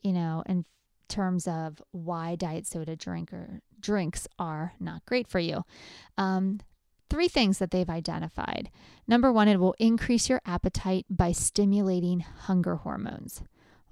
you 0.03 0.12
know, 0.12 0.43
in 0.47 0.65
terms 1.09 1.47
of 1.47 1.81
why 1.93 2.35
diet 2.35 2.67
soda 2.67 2.97
drinker 2.97 3.61
drinks 3.79 4.26
are 4.38 4.73
not 4.81 5.05
great 5.07 5.29
for 5.29 5.38
you. 5.38 5.65
Um, 6.19 6.61
three 7.09 7.29
things 7.29 7.59
that 7.59 7.71
they've 7.71 7.88
identified. 7.88 8.71
Number 9.07 9.31
one, 9.31 9.49
it 9.49 9.61
will 9.61 9.76
increase 9.79 10.29
your 10.29 10.41
appetite 10.45 11.07
by 11.09 11.33
stimulating 11.33 12.21
hunger 12.21 12.76
hormones 12.76 13.43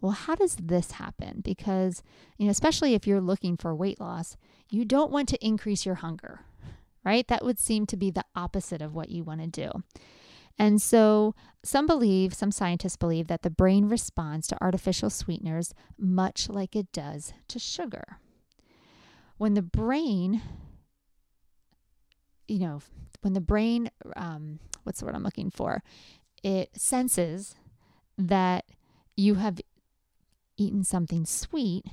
well, 0.04 0.12
how 0.12 0.34
does 0.34 0.54
this 0.56 0.90
happen? 0.90 1.40
Because, 1.42 2.02
you 2.36 2.44
know, 2.44 2.50
especially 2.50 2.92
if 2.92 3.06
you're 3.06 3.22
looking 3.22 3.56
for 3.56 3.74
weight 3.74 3.98
loss, 3.98 4.36
you 4.68 4.84
don't 4.84 5.10
want 5.10 5.30
to 5.30 5.42
increase 5.42 5.86
your 5.86 5.94
hunger, 5.94 6.40
right? 7.02 7.26
That 7.28 7.42
would 7.42 7.58
seem 7.58 7.86
to 7.86 7.96
be 7.96 8.10
the 8.10 8.26
opposite 8.36 8.82
of 8.82 8.94
what 8.94 9.08
you 9.08 9.24
want 9.24 9.40
to 9.40 9.46
do. 9.46 9.82
And 10.58 10.82
so, 10.82 11.34
some 11.62 11.86
believe, 11.86 12.34
some 12.34 12.52
scientists 12.52 12.98
believe 12.98 13.28
that 13.28 13.40
the 13.40 13.48
brain 13.48 13.88
responds 13.88 14.46
to 14.48 14.62
artificial 14.62 15.08
sweeteners 15.08 15.72
much 15.96 16.50
like 16.50 16.76
it 16.76 16.92
does 16.92 17.32
to 17.48 17.58
sugar. 17.58 18.18
When 19.38 19.54
the 19.54 19.62
brain, 19.62 20.42
you 22.46 22.58
know, 22.58 22.82
when 23.22 23.32
the 23.32 23.40
brain, 23.40 23.90
um, 24.16 24.58
what's 24.82 25.00
the 25.00 25.06
word 25.06 25.14
I'm 25.14 25.22
looking 25.22 25.50
for? 25.50 25.82
It 26.42 26.76
senses 26.76 27.56
that 28.18 28.66
you 29.16 29.36
have 29.36 29.58
eaten 30.56 30.84
something 30.84 31.26
sweet, 31.26 31.84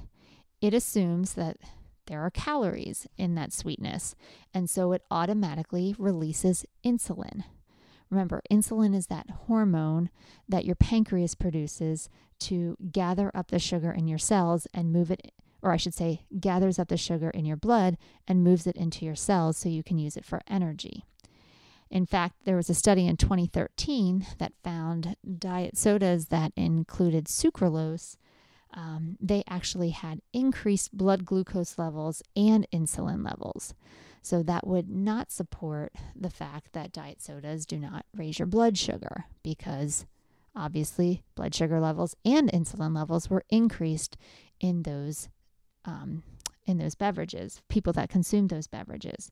it 0.62 0.74
assumes 0.74 1.34
that 1.34 1.58
there 2.08 2.22
are 2.22 2.30
calories 2.30 3.08
in 3.18 3.36
that 3.36 3.54
sweetness. 3.54 4.16
And 4.54 4.70
so 4.70 4.92
it 4.92 5.04
automatically 5.10 5.96
releases 5.98 6.66
insulin. 6.86 7.44
Remember, 8.10 8.42
insulin 8.52 8.94
is 8.94 9.08
that 9.08 9.30
hormone 9.48 10.10
that 10.50 10.66
your 10.66 10.76
pancreas 10.76 11.36
produces 11.36 12.10
to 12.40 12.76
gather 12.92 13.32
up 13.34 13.50
the 13.50 13.60
sugar 13.60 13.92
in 13.92 14.08
your 14.08 14.18
cells 14.18 14.68
and 14.74 14.92
move 14.92 15.10
it, 15.12 15.32
or 15.62 15.72
I 15.72 15.78
should 15.78 15.94
say, 15.94 16.26
gathers 16.40 16.78
up 16.78 16.90
the 16.90 16.98
sugar 16.98 17.30
in 17.30 17.46
your 17.46 17.56
blood 17.56 17.98
and 18.28 18.44
moves 18.44 18.68
it 18.68 18.76
into 18.76 19.06
your 19.06 19.16
cells 19.16 19.58
so 19.58 19.70
you 19.70 19.84
can 19.84 19.98
use 19.98 20.18
it 20.18 20.26
for 20.26 20.42
energy. 20.48 21.06
In 21.90 22.06
fact, 22.06 22.46
there 22.46 22.56
was 22.56 22.70
a 22.70 22.74
study 22.74 23.06
in 23.08 23.18
2013 23.18 24.26
that 24.40 24.54
found 24.64 25.16
diet 25.40 25.78
sodas 25.78 26.28
that 26.28 26.52
included 26.56 27.26
sucralose 27.26 28.18
um, 28.74 29.18
they 29.20 29.44
actually 29.48 29.90
had 29.90 30.22
increased 30.34 30.96
blood 30.96 31.26
glucose 31.26 31.78
levels 31.78 32.22
and 32.36 32.68
insulin 32.72 33.26
levels. 33.26 33.74
So 34.22 34.44
that 34.44 34.68
would 34.68 34.90
not 34.90 35.32
support 35.32 35.94
the 36.16 36.30
fact 36.30 36.74
that 36.74 36.92
diet 36.92 37.22
sodas 37.22 37.66
do 37.66 37.80
not 37.80 38.06
raise 38.16 38.40
your 38.40 38.46
blood 38.46 38.78
sugar 38.78 39.26
because 39.44 40.06
obviously 40.56 41.24
blood 41.36 41.56
sugar 41.56 41.80
levels 41.80 42.16
and 42.24 42.52
insulin 42.52 42.96
levels 42.96 43.30
were 43.30 43.44
increased 43.50 44.18
in 44.60 44.84
those 44.84 45.30
um, 45.86 46.22
in 46.68 46.78
those 46.78 46.94
beverages, 46.94 47.62
people 47.70 47.92
that 47.92 48.10
consume 48.10 48.48
those 48.48 48.68
beverages. 48.68 49.32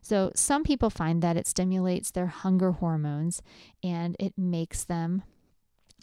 So 0.00 0.30
some 0.36 0.62
people 0.62 0.90
find 0.90 1.20
that 1.22 1.36
it 1.36 1.48
stimulates 1.48 2.12
their 2.12 2.28
hunger 2.28 2.70
hormones 2.70 3.42
and 3.82 4.14
it 4.20 4.32
makes 4.38 4.84
them 4.84 5.24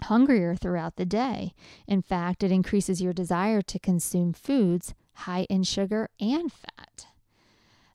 hungrier 0.03 0.55
throughout 0.55 0.95
the 0.95 1.05
day. 1.05 1.53
In 1.87 2.01
fact, 2.01 2.43
it 2.43 2.51
increases 2.51 3.01
your 3.01 3.13
desire 3.13 3.61
to 3.61 3.79
consume 3.79 4.33
foods 4.33 4.93
high 5.13 5.45
in 5.49 5.63
sugar 5.63 6.09
and 6.19 6.51
fat. 6.51 7.07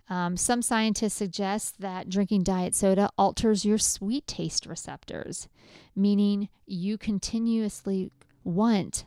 Um, 0.09 0.37
some 0.37 0.61
scientists 0.61 1.15
suggest 1.15 1.81
that 1.81 2.09
drinking 2.09 2.43
diet 2.43 2.75
soda 2.75 3.11
alters 3.17 3.65
your 3.65 3.79
sweet 3.79 4.27
taste 4.27 4.67
receptors, 4.67 5.49
meaning 5.95 6.49
you 6.67 6.99
continuously 6.99 8.11
want 8.43 9.05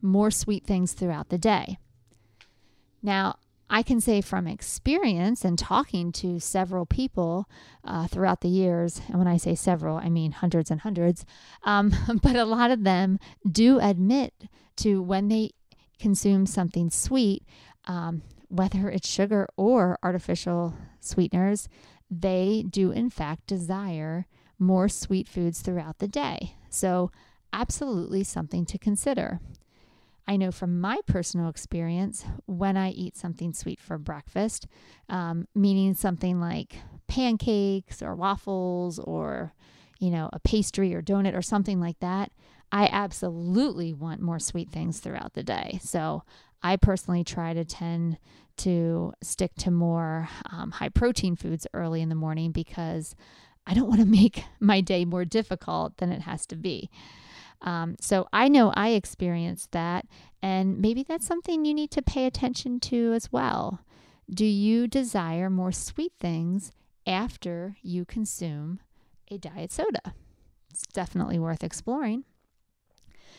more 0.00 0.30
sweet 0.30 0.64
things 0.64 0.92
throughout 0.92 1.30
the 1.30 1.38
day. 1.38 1.78
Now, 3.02 3.36
I 3.70 3.82
can 3.82 4.00
say 4.00 4.20
from 4.20 4.46
experience 4.46 5.44
and 5.44 5.58
talking 5.58 6.12
to 6.12 6.38
several 6.38 6.86
people 6.86 7.48
uh, 7.82 8.06
throughout 8.06 8.40
the 8.40 8.48
years, 8.48 9.00
and 9.08 9.18
when 9.18 9.26
I 9.26 9.36
say 9.36 9.54
several, 9.54 9.96
I 9.96 10.08
mean 10.10 10.32
hundreds 10.32 10.70
and 10.70 10.80
hundreds, 10.80 11.24
um, 11.62 11.92
but 12.22 12.36
a 12.36 12.44
lot 12.44 12.70
of 12.70 12.84
them 12.84 13.18
do 13.50 13.78
admit 13.80 14.34
to 14.76 15.02
when 15.02 15.28
they 15.28 15.50
consume 15.98 16.46
something 16.46 16.90
sweet, 16.90 17.44
um, 17.86 18.22
whether 18.48 18.90
it's 18.90 19.08
sugar 19.08 19.48
or 19.56 19.98
artificial 20.02 20.74
sweeteners, 21.00 21.68
they 22.10 22.64
do 22.68 22.90
in 22.90 23.10
fact 23.10 23.46
desire 23.46 24.26
more 24.58 24.88
sweet 24.88 25.26
foods 25.26 25.60
throughout 25.60 25.98
the 25.98 26.08
day. 26.08 26.56
So 26.70 27.10
absolutely 27.52 28.24
something 28.24 28.64
to 28.66 28.78
consider. 28.78 29.40
I 30.26 30.36
know 30.36 30.50
from 30.50 30.80
my 30.80 31.00
personal 31.06 31.48
experience 31.48 32.24
when 32.46 32.76
I 32.76 32.90
eat 32.90 33.16
something 33.16 33.52
sweet 33.52 33.80
for 33.80 33.98
breakfast, 33.98 34.66
um, 35.08 35.46
meaning 35.54 35.94
something 35.94 36.40
like 36.40 36.76
pancakes 37.08 38.02
or 38.02 38.14
waffles 38.14 38.98
or, 38.98 39.52
you 39.98 40.10
know, 40.10 40.30
a 40.32 40.40
pastry 40.40 40.94
or 40.94 41.02
donut 41.02 41.36
or 41.36 41.42
something 41.42 41.78
like 41.78 42.00
that, 42.00 42.32
I 42.72 42.88
absolutely 42.90 43.92
want 43.92 44.20
more 44.20 44.38
sweet 44.38 44.70
things 44.70 44.98
throughout 44.98 45.34
the 45.34 45.42
day. 45.42 45.78
So 45.82 46.22
I 46.62 46.76
personally 46.76 47.22
try 47.22 47.52
to 47.52 47.64
tend 47.64 48.18
to 48.56 49.12
stick 49.22 49.54
to 49.56 49.70
more 49.70 50.28
um, 50.50 50.70
high 50.70 50.88
protein 50.88 51.36
foods 51.36 51.66
early 51.74 52.00
in 52.00 52.08
the 52.08 52.14
morning 52.14 52.50
because 52.50 53.14
I 53.66 53.74
don't 53.74 53.88
want 53.88 54.00
to 54.00 54.06
make 54.22 54.44
my 54.60 54.80
day 54.80 55.04
more 55.04 55.24
difficult 55.24 55.98
than 55.98 56.10
it 56.10 56.22
has 56.22 56.46
to 56.46 56.56
be. 56.56 56.90
Um, 57.64 57.96
so 57.98 58.28
I 58.32 58.48
know 58.48 58.72
I 58.76 58.90
experienced 58.90 59.72
that, 59.72 60.06
and 60.42 60.78
maybe 60.78 61.02
that's 61.02 61.26
something 61.26 61.64
you 61.64 61.74
need 61.74 61.90
to 61.92 62.02
pay 62.02 62.26
attention 62.26 62.78
to 62.80 63.12
as 63.14 63.32
well. 63.32 63.80
Do 64.30 64.44
you 64.44 64.86
desire 64.86 65.50
more 65.50 65.72
sweet 65.72 66.12
things 66.20 66.72
after 67.06 67.76
you 67.82 68.04
consume 68.04 68.80
a 69.30 69.38
diet 69.38 69.72
soda? 69.72 70.14
It's 70.70 70.86
definitely 70.92 71.38
worth 71.38 71.64
exploring. 71.64 72.24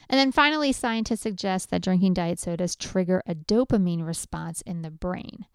And 0.10 0.20
then 0.20 0.32
finally, 0.32 0.72
scientists 0.72 1.22
suggest 1.22 1.70
that 1.70 1.82
drinking 1.82 2.14
diet 2.16 2.40
sodas 2.40 2.76
trigger 2.76 3.22
a 3.26 3.36
dopamine 3.36 4.06
response 4.06 4.62
in 4.62 4.82
the 4.82 4.92
brain. 4.92 5.46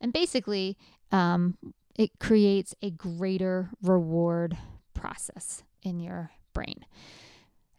And 0.00 0.12
basically, 0.12 0.76
um, 1.12 1.56
it 1.96 2.10
creates 2.18 2.74
a 2.82 2.90
greater 2.90 3.70
reward 3.82 4.56
process 4.94 5.62
in 5.82 6.00
your 6.00 6.30
brain. 6.52 6.84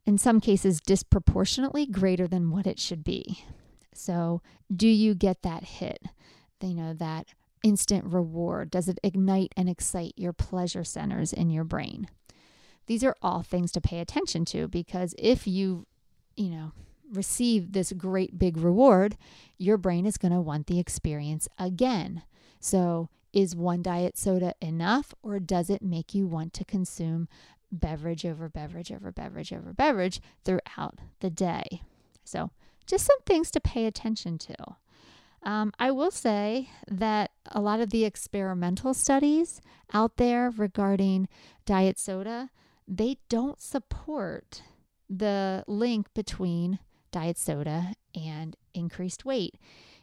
In 0.06 0.18
some 0.18 0.42
cases, 0.42 0.82
disproportionately 0.82 1.86
greater 1.86 2.28
than 2.28 2.52
what 2.52 2.68
it 2.68 2.80
should 2.80 3.04
be. 3.04 3.46
So, 3.94 4.42
do 4.76 4.88
you 4.88 5.14
get 5.14 5.44
that 5.44 5.64
hit? 5.64 6.04
You 6.62 6.74
know, 6.74 6.94
that 6.94 7.28
instant 7.64 8.06
reward? 8.06 8.70
Does 8.72 8.88
it 8.90 9.00
ignite 9.04 9.54
and 9.56 9.70
excite 9.70 10.14
your 10.18 10.34
pleasure 10.34 10.84
centers 10.84 11.32
in 11.32 11.50
your 11.50 11.64
brain? 11.64 12.08
These 12.88 13.04
are 13.04 13.16
all 13.22 13.44
things 13.44 13.72
to 13.74 13.82
pay 13.82 14.00
attention 14.00 14.44
to 14.46 14.68
because 14.68 15.16
if 15.18 15.48
you, 15.48 15.88
you 16.36 16.50
know, 16.50 16.74
receive 17.12 17.72
this 17.72 17.94
great 17.94 18.38
big 18.38 18.58
reward, 18.58 19.18
your 19.58 19.78
brain 19.78 20.06
is 20.06 20.18
going 20.18 20.34
to 20.34 20.42
want 20.42 20.68
the 20.68 20.80
experience 20.80 21.48
again. 21.58 22.24
So, 22.60 23.10
is 23.32 23.56
one 23.56 23.82
diet 23.82 24.16
soda 24.16 24.54
enough, 24.62 25.14
or 25.24 25.40
does 25.40 25.70
it 25.70 25.82
make 25.82 26.14
you 26.14 26.28
want 26.28 26.54
to 26.54 26.64
consume 26.64 27.28
beverage 27.74 28.26
over 28.26 28.48
beverage 28.48 28.92
over 28.92 29.12
beverage 29.12 29.52
over 29.52 29.74
beverage 29.74 30.22
throughout 30.46 31.00
the 31.20 31.30
day? 31.30 31.82
So, 32.24 32.52
just 32.86 33.06
some 33.06 33.22
things 33.26 33.52
to 33.52 33.60
pay 33.60 33.86
attention 33.86 34.38
to. 34.38 34.56
Um, 35.44 35.74
I 35.78 35.92
will 35.92 36.12
say 36.12 36.70
that 36.88 37.32
a 37.48 37.60
lot 37.60 37.82
of 37.82 37.90
the 37.90 38.06
experimental 38.06 38.94
studies 38.94 39.62
out 39.94 40.16
there 40.18 40.50
regarding 40.50 41.28
diet 41.66 42.00
soda, 42.00 42.50
they 42.88 43.18
don't 43.28 43.62
support 43.62 44.62
the 45.10 45.64
link 45.68 46.14
between 46.14 46.80
diet 47.12 47.38
soda 47.38 47.94
and 48.16 48.56
increased 48.74 49.26
weight. 49.26 49.56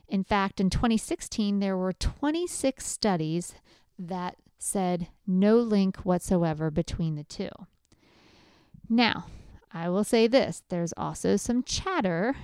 In 0.08 0.24
fact, 0.24 0.60
in 0.60 0.70
2016, 0.70 1.60
there 1.60 1.76
were 1.76 1.92
26 1.92 2.86
studies 2.86 3.54
that 3.98 4.36
said 4.62 5.08
no 5.26 5.56
link 5.56 5.96
whatsoever 5.98 6.70
between 6.70 7.16
the 7.16 7.24
two. 7.24 7.48
Now, 8.88 9.26
I 9.72 9.88
will 9.88 10.04
say 10.04 10.26
this 10.26 10.62
there's 10.68 10.92
also 10.96 11.36
some 11.36 11.62
chatter 11.62 12.36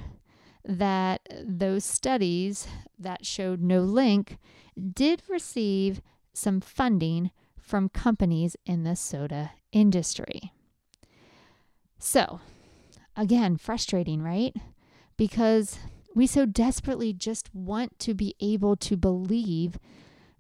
that 0.65 1.21
those 1.45 1.85
studies 1.85 2.67
that 2.99 3.27
showed 3.27 3.61
no 3.61 3.83
link 3.83 4.39
did 4.95 5.23
receive 5.29 6.01
some 6.33 6.61
funding 6.61 7.31
from 7.61 7.89
companies 7.89 8.57
in 8.65 8.85
the 8.85 8.97
soda 8.97 9.53
industry. 9.73 10.53
So, 11.99 12.41
again, 13.17 13.57
frustrating, 13.57 14.23
right? 14.23 14.55
Because 15.17 15.79
we 16.15 16.27
so 16.27 16.47
desperately 16.47 17.13
just 17.13 17.55
want 17.55 17.99
to 18.01 18.15
be 18.15 18.35
able 18.41 18.77
to 18.77 18.97
believe 18.97 19.79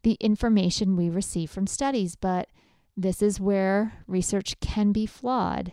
the 0.06 0.16
information 0.20 0.94
we 0.94 1.10
receive 1.10 1.50
from 1.50 1.66
studies, 1.66 2.14
but 2.14 2.48
this 2.96 3.20
is 3.20 3.40
where 3.40 4.04
research 4.06 4.54
can 4.60 4.92
be 4.92 5.04
flawed. 5.04 5.72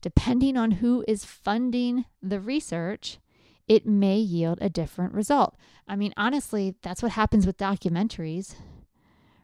Depending 0.00 0.56
on 0.56 0.70
who 0.70 1.04
is 1.06 1.26
funding 1.26 2.06
the 2.22 2.40
research, 2.40 3.18
it 3.66 3.84
may 3.84 4.16
yield 4.16 4.56
a 4.62 4.70
different 4.70 5.12
result. 5.12 5.54
I 5.86 5.96
mean, 5.96 6.14
honestly, 6.16 6.76
that's 6.80 7.02
what 7.02 7.12
happens 7.12 7.46
with 7.46 7.58
documentaries, 7.58 8.54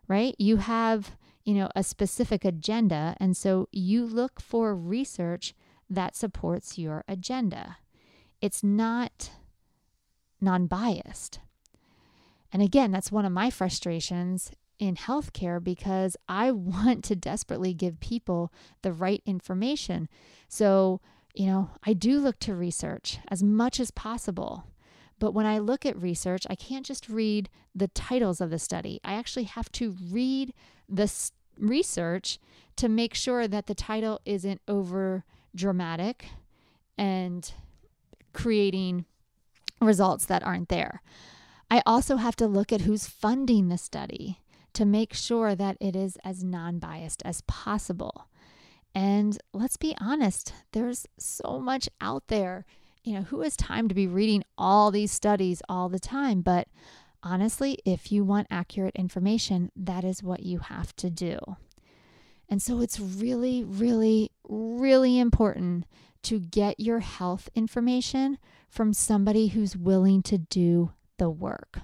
right? 0.09 0.35
You 0.39 0.57
have, 0.57 1.19
you 1.45 1.53
know, 1.53 1.69
a 1.77 1.83
specific 1.83 2.47
agenda, 2.47 3.19
and 3.21 3.37
so 3.37 3.69
you 3.73 4.07
look 4.07 4.41
for 4.41 4.75
research 4.75 5.53
that 5.91 6.17
supports 6.17 6.79
your 6.79 7.05
agenda. 7.07 7.77
It's 8.41 8.65
not 8.65 9.33
non 10.41 10.67
biased. 10.67 11.41
And 12.55 12.63
again, 12.63 12.93
that's 12.93 13.11
one 13.11 13.25
of 13.25 13.33
my 13.33 13.51
frustrations 13.51 14.53
in 14.79 14.95
healthcare 14.95 15.63
because 15.63 16.17
I 16.29 16.51
want 16.53 17.03
to 17.05 17.17
desperately 17.17 17.75
give 17.75 17.99
people 17.99 18.53
the 18.83 18.93
right 18.93 19.23
information. 19.27 20.09
So, 20.49 21.01
you 21.35 21.47
know, 21.47 21.71
I 21.85 21.93
do 21.95 22.21
look 22.21 22.39
to 22.41 22.55
research 22.55 23.19
as 23.29 23.43
much 23.43 23.81
as 23.81 23.91
possible. 23.91 24.69
But 25.19 25.33
when 25.33 25.47
I 25.47 25.59
look 25.59 25.85
at 25.85 26.01
research, 26.01 26.47
I 26.49 26.55
can't 26.55 26.87
just 26.87 27.09
read 27.09 27.51
the 27.75 27.89
titles 27.89 28.41
of 28.41 28.51
the 28.51 28.59
study. 28.59 29.01
I 29.03 29.15
actually 29.15 29.45
have 29.45 29.71
to 29.73 29.97
read 30.11 30.55
the 30.89 31.11
research 31.59 32.39
to 32.77 32.89
make 32.89 33.15
sure 33.15 33.49
that 33.49 33.67
the 33.67 33.75
title 33.75 34.21
isn't 34.25 34.61
over 34.69 35.25
dramatic 35.57 36.27
and 36.97 37.53
creating 38.33 39.07
results 39.81 40.27
that 40.27 40.45
aren't 40.45 40.69
there. 40.69 41.03
I 41.71 41.83
also 41.87 42.17
have 42.17 42.37
to 42.37 42.47
look 42.47 42.73
at 42.73 42.83
who's 42.83 43.07
funding 43.07 43.69
the 43.69 43.79
study 43.79 44.41
to 44.75 44.85
make 44.85 45.15
sure 45.15 45.55
that 45.55 45.77
it 45.81 45.97
is 45.97 46.19
as 46.25 46.45
non 46.45 46.79
biased 46.79 47.23
as 47.25 47.41
possible. 47.43 48.29
And 48.95 49.39
let's 49.53 49.77
be 49.77 49.97
honest, 50.01 50.53
there's 50.73 51.07
so 51.19 51.59
much 51.59 51.89
out 52.01 52.29
there. 52.29 52.65
You 53.03 53.15
know, 53.15 53.23
who 53.23 53.41
has 53.41 53.57
time 53.57 53.89
to 53.89 53.95
be 53.95 54.07
reading 54.07 54.45
all 54.57 54.91
these 54.91 55.13
studies 55.13 55.63
all 55.69 55.89
the 55.89 55.99
time? 55.99 56.43
But 56.43 56.69
honestly, 57.23 57.79
if 57.85 58.13
you 58.13 58.25
want 58.25 58.47
accurate 58.51 58.95
information, 58.95 59.71
that 59.75 60.05
is 60.05 60.23
what 60.23 60.43
you 60.43 60.59
have 60.61 60.95
to 60.97 61.11
do. 61.11 61.39
And 62.49 62.63
so 62.63 62.81
it's 62.81 63.01
really, 63.01 63.65
really, 63.65 64.31
really 64.49 65.19
important 65.19 65.87
to 66.23 66.39
get 66.39 66.81
your 66.81 67.01
health 67.01 67.49
information 67.55 68.39
from 68.69 68.93
somebody 68.93 69.49
who's 69.49 69.77
willing 69.77 70.23
to 70.23 70.39
do 70.39 70.93
the 71.19 71.31
work. 71.31 71.81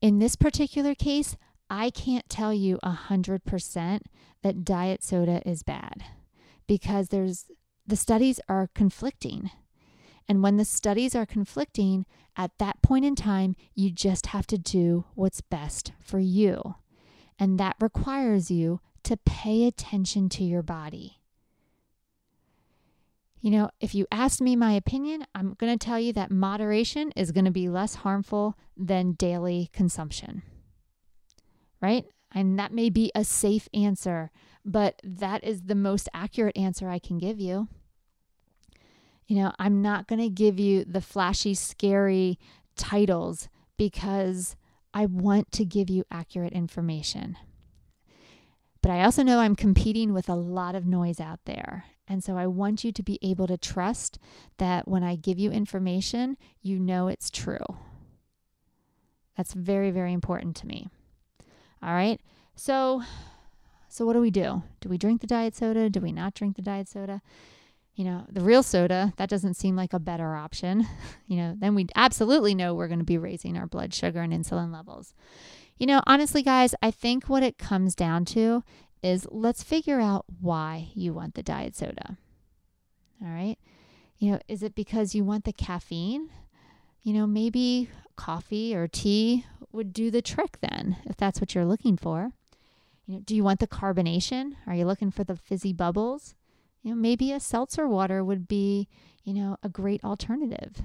In 0.00 0.18
this 0.18 0.36
particular 0.36 0.94
case, 0.94 1.36
I 1.70 1.90
can't 1.90 2.28
tell 2.28 2.54
you 2.54 2.78
100% 2.84 4.00
that 4.42 4.64
diet 4.64 5.02
soda 5.02 5.42
is 5.48 5.62
bad 5.62 6.04
because 6.66 7.08
there's 7.08 7.46
the 7.86 7.96
studies 7.96 8.38
are 8.48 8.68
conflicting. 8.74 9.50
And 10.28 10.42
when 10.42 10.58
the 10.58 10.64
studies 10.64 11.14
are 11.14 11.24
conflicting, 11.24 12.04
at 12.36 12.50
that 12.58 12.82
point 12.82 13.06
in 13.06 13.14
time, 13.14 13.56
you 13.74 13.90
just 13.90 14.26
have 14.26 14.46
to 14.48 14.58
do 14.58 15.06
what's 15.14 15.40
best 15.40 15.92
for 15.98 16.18
you. 16.18 16.74
And 17.38 17.58
that 17.58 17.76
requires 17.80 18.50
you 18.50 18.80
to 19.04 19.16
pay 19.16 19.66
attention 19.66 20.28
to 20.30 20.44
your 20.44 20.62
body. 20.62 21.17
You 23.40 23.52
know, 23.52 23.70
if 23.80 23.94
you 23.94 24.06
ask 24.10 24.40
me 24.40 24.56
my 24.56 24.72
opinion, 24.72 25.24
I'm 25.34 25.54
going 25.54 25.76
to 25.76 25.84
tell 25.84 25.98
you 25.98 26.12
that 26.14 26.30
moderation 26.30 27.12
is 27.14 27.30
going 27.30 27.44
to 27.44 27.50
be 27.50 27.68
less 27.68 27.96
harmful 27.96 28.58
than 28.76 29.12
daily 29.12 29.70
consumption. 29.72 30.42
Right? 31.80 32.04
And 32.34 32.58
that 32.58 32.72
may 32.72 32.90
be 32.90 33.12
a 33.14 33.24
safe 33.24 33.68
answer, 33.72 34.30
but 34.64 35.00
that 35.04 35.44
is 35.44 35.62
the 35.62 35.74
most 35.74 36.08
accurate 36.12 36.56
answer 36.56 36.88
I 36.88 36.98
can 36.98 37.18
give 37.18 37.38
you. 37.38 37.68
You 39.26 39.36
know, 39.36 39.52
I'm 39.58 39.82
not 39.82 40.08
going 40.08 40.20
to 40.20 40.30
give 40.30 40.58
you 40.58 40.84
the 40.84 41.00
flashy, 41.00 41.54
scary 41.54 42.38
titles 42.76 43.48
because 43.76 44.56
I 44.92 45.06
want 45.06 45.52
to 45.52 45.64
give 45.64 45.88
you 45.88 46.04
accurate 46.10 46.52
information. 46.52 47.36
But 48.82 48.90
I 48.90 49.04
also 49.04 49.22
know 49.22 49.38
I'm 49.38 49.56
competing 49.56 50.12
with 50.12 50.28
a 50.28 50.34
lot 50.34 50.74
of 50.74 50.86
noise 50.86 51.20
out 51.20 51.40
there. 51.44 51.84
And 52.08 52.24
so 52.24 52.36
I 52.36 52.46
want 52.46 52.84
you 52.84 52.92
to 52.92 53.02
be 53.02 53.18
able 53.22 53.46
to 53.46 53.58
trust 53.58 54.18
that 54.56 54.88
when 54.88 55.04
I 55.04 55.16
give 55.16 55.38
you 55.38 55.50
information, 55.50 56.36
you 56.62 56.78
know 56.78 57.08
it's 57.08 57.30
true. 57.30 57.64
That's 59.36 59.52
very, 59.52 59.90
very 59.90 60.12
important 60.12 60.56
to 60.56 60.66
me. 60.66 60.88
All 61.82 61.92
right. 61.92 62.20
So, 62.56 63.02
so 63.88 64.04
what 64.06 64.14
do 64.14 64.20
we 64.20 64.30
do? 64.30 64.62
Do 64.80 64.88
we 64.88 64.98
drink 64.98 65.20
the 65.20 65.26
diet 65.26 65.54
soda? 65.54 65.90
Do 65.90 66.00
we 66.00 66.12
not 66.12 66.34
drink 66.34 66.56
the 66.56 66.62
diet 66.62 66.88
soda? 66.88 67.20
you 67.98 68.04
know, 68.04 68.24
the 68.30 68.40
real 68.40 68.62
soda, 68.62 69.12
that 69.16 69.28
doesn't 69.28 69.54
seem 69.54 69.74
like 69.74 69.92
a 69.92 69.98
better 69.98 70.36
option. 70.36 70.86
You 71.30 71.36
know, 71.36 71.54
then 71.58 71.74
we 71.74 71.86
absolutely 71.94 72.54
know 72.54 72.72
we're 72.72 72.88
going 72.88 73.00
to 73.00 73.04
be 73.04 73.18
raising 73.18 73.58
our 73.58 73.66
blood 73.66 73.92
sugar 73.92 74.22
and 74.22 74.32
insulin 74.32 74.72
levels. 74.72 75.12
You 75.76 75.86
know, 75.86 76.00
honestly, 76.06 76.42
guys, 76.42 76.74
I 76.80 76.90
think 76.90 77.28
what 77.28 77.42
it 77.42 77.58
comes 77.58 77.94
down 77.94 78.24
to 78.26 78.64
is 79.02 79.26
let's 79.30 79.62
figure 79.62 80.00
out 80.00 80.24
why 80.40 80.88
you 80.94 81.12
want 81.12 81.34
the 81.34 81.42
diet 81.42 81.76
soda. 81.76 82.16
All 83.22 83.28
right. 83.28 83.58
You 84.18 84.32
know, 84.32 84.38
is 84.48 84.62
it 84.62 84.74
because 84.74 85.14
you 85.14 85.24
want 85.24 85.44
the 85.44 85.52
caffeine? 85.52 86.30
You 87.02 87.12
know, 87.12 87.26
maybe 87.26 87.88
coffee 88.16 88.74
or 88.74 88.88
tea 88.88 89.46
would 89.72 89.92
do 89.92 90.10
the 90.10 90.22
trick 90.22 90.58
then, 90.60 90.96
if 91.04 91.16
that's 91.16 91.40
what 91.40 91.54
you're 91.54 91.64
looking 91.64 91.96
for. 91.96 92.32
You 93.06 93.14
know, 93.14 93.20
do 93.20 93.34
you 93.34 93.44
want 93.44 93.60
the 93.60 93.66
carbonation? 93.66 94.56
Are 94.66 94.74
you 94.74 94.84
looking 94.84 95.10
for 95.10 95.24
the 95.24 95.36
fizzy 95.36 95.72
bubbles? 95.72 96.34
You 96.82 96.90
know, 96.90 96.96
maybe 96.96 97.32
a 97.32 97.40
seltzer 97.40 97.88
water 97.88 98.24
would 98.24 98.48
be, 98.48 98.88
you 99.24 99.32
know, 99.32 99.56
a 99.62 99.68
great 99.68 100.04
alternative. 100.04 100.82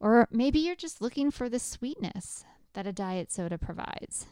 Or 0.00 0.28
maybe 0.30 0.58
you're 0.58 0.74
just 0.74 1.02
looking 1.02 1.30
for 1.30 1.48
the 1.48 1.58
sweetness 1.58 2.44
that 2.72 2.86
a 2.86 2.92
diet 2.92 3.30
soda 3.30 3.58
provides. 3.58 4.26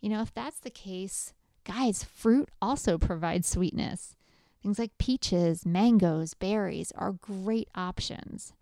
You 0.00 0.08
know, 0.08 0.20
if 0.20 0.34
that's 0.34 0.58
the 0.58 0.70
case, 0.70 1.32
guys, 1.64 2.04
fruit 2.04 2.48
also 2.60 2.98
provides 2.98 3.48
sweetness. 3.48 4.16
Things 4.62 4.78
like 4.78 4.96
peaches, 4.98 5.66
mangoes, 5.66 6.34
berries 6.34 6.92
are 6.96 7.12
great 7.12 7.68
options. 7.74 8.52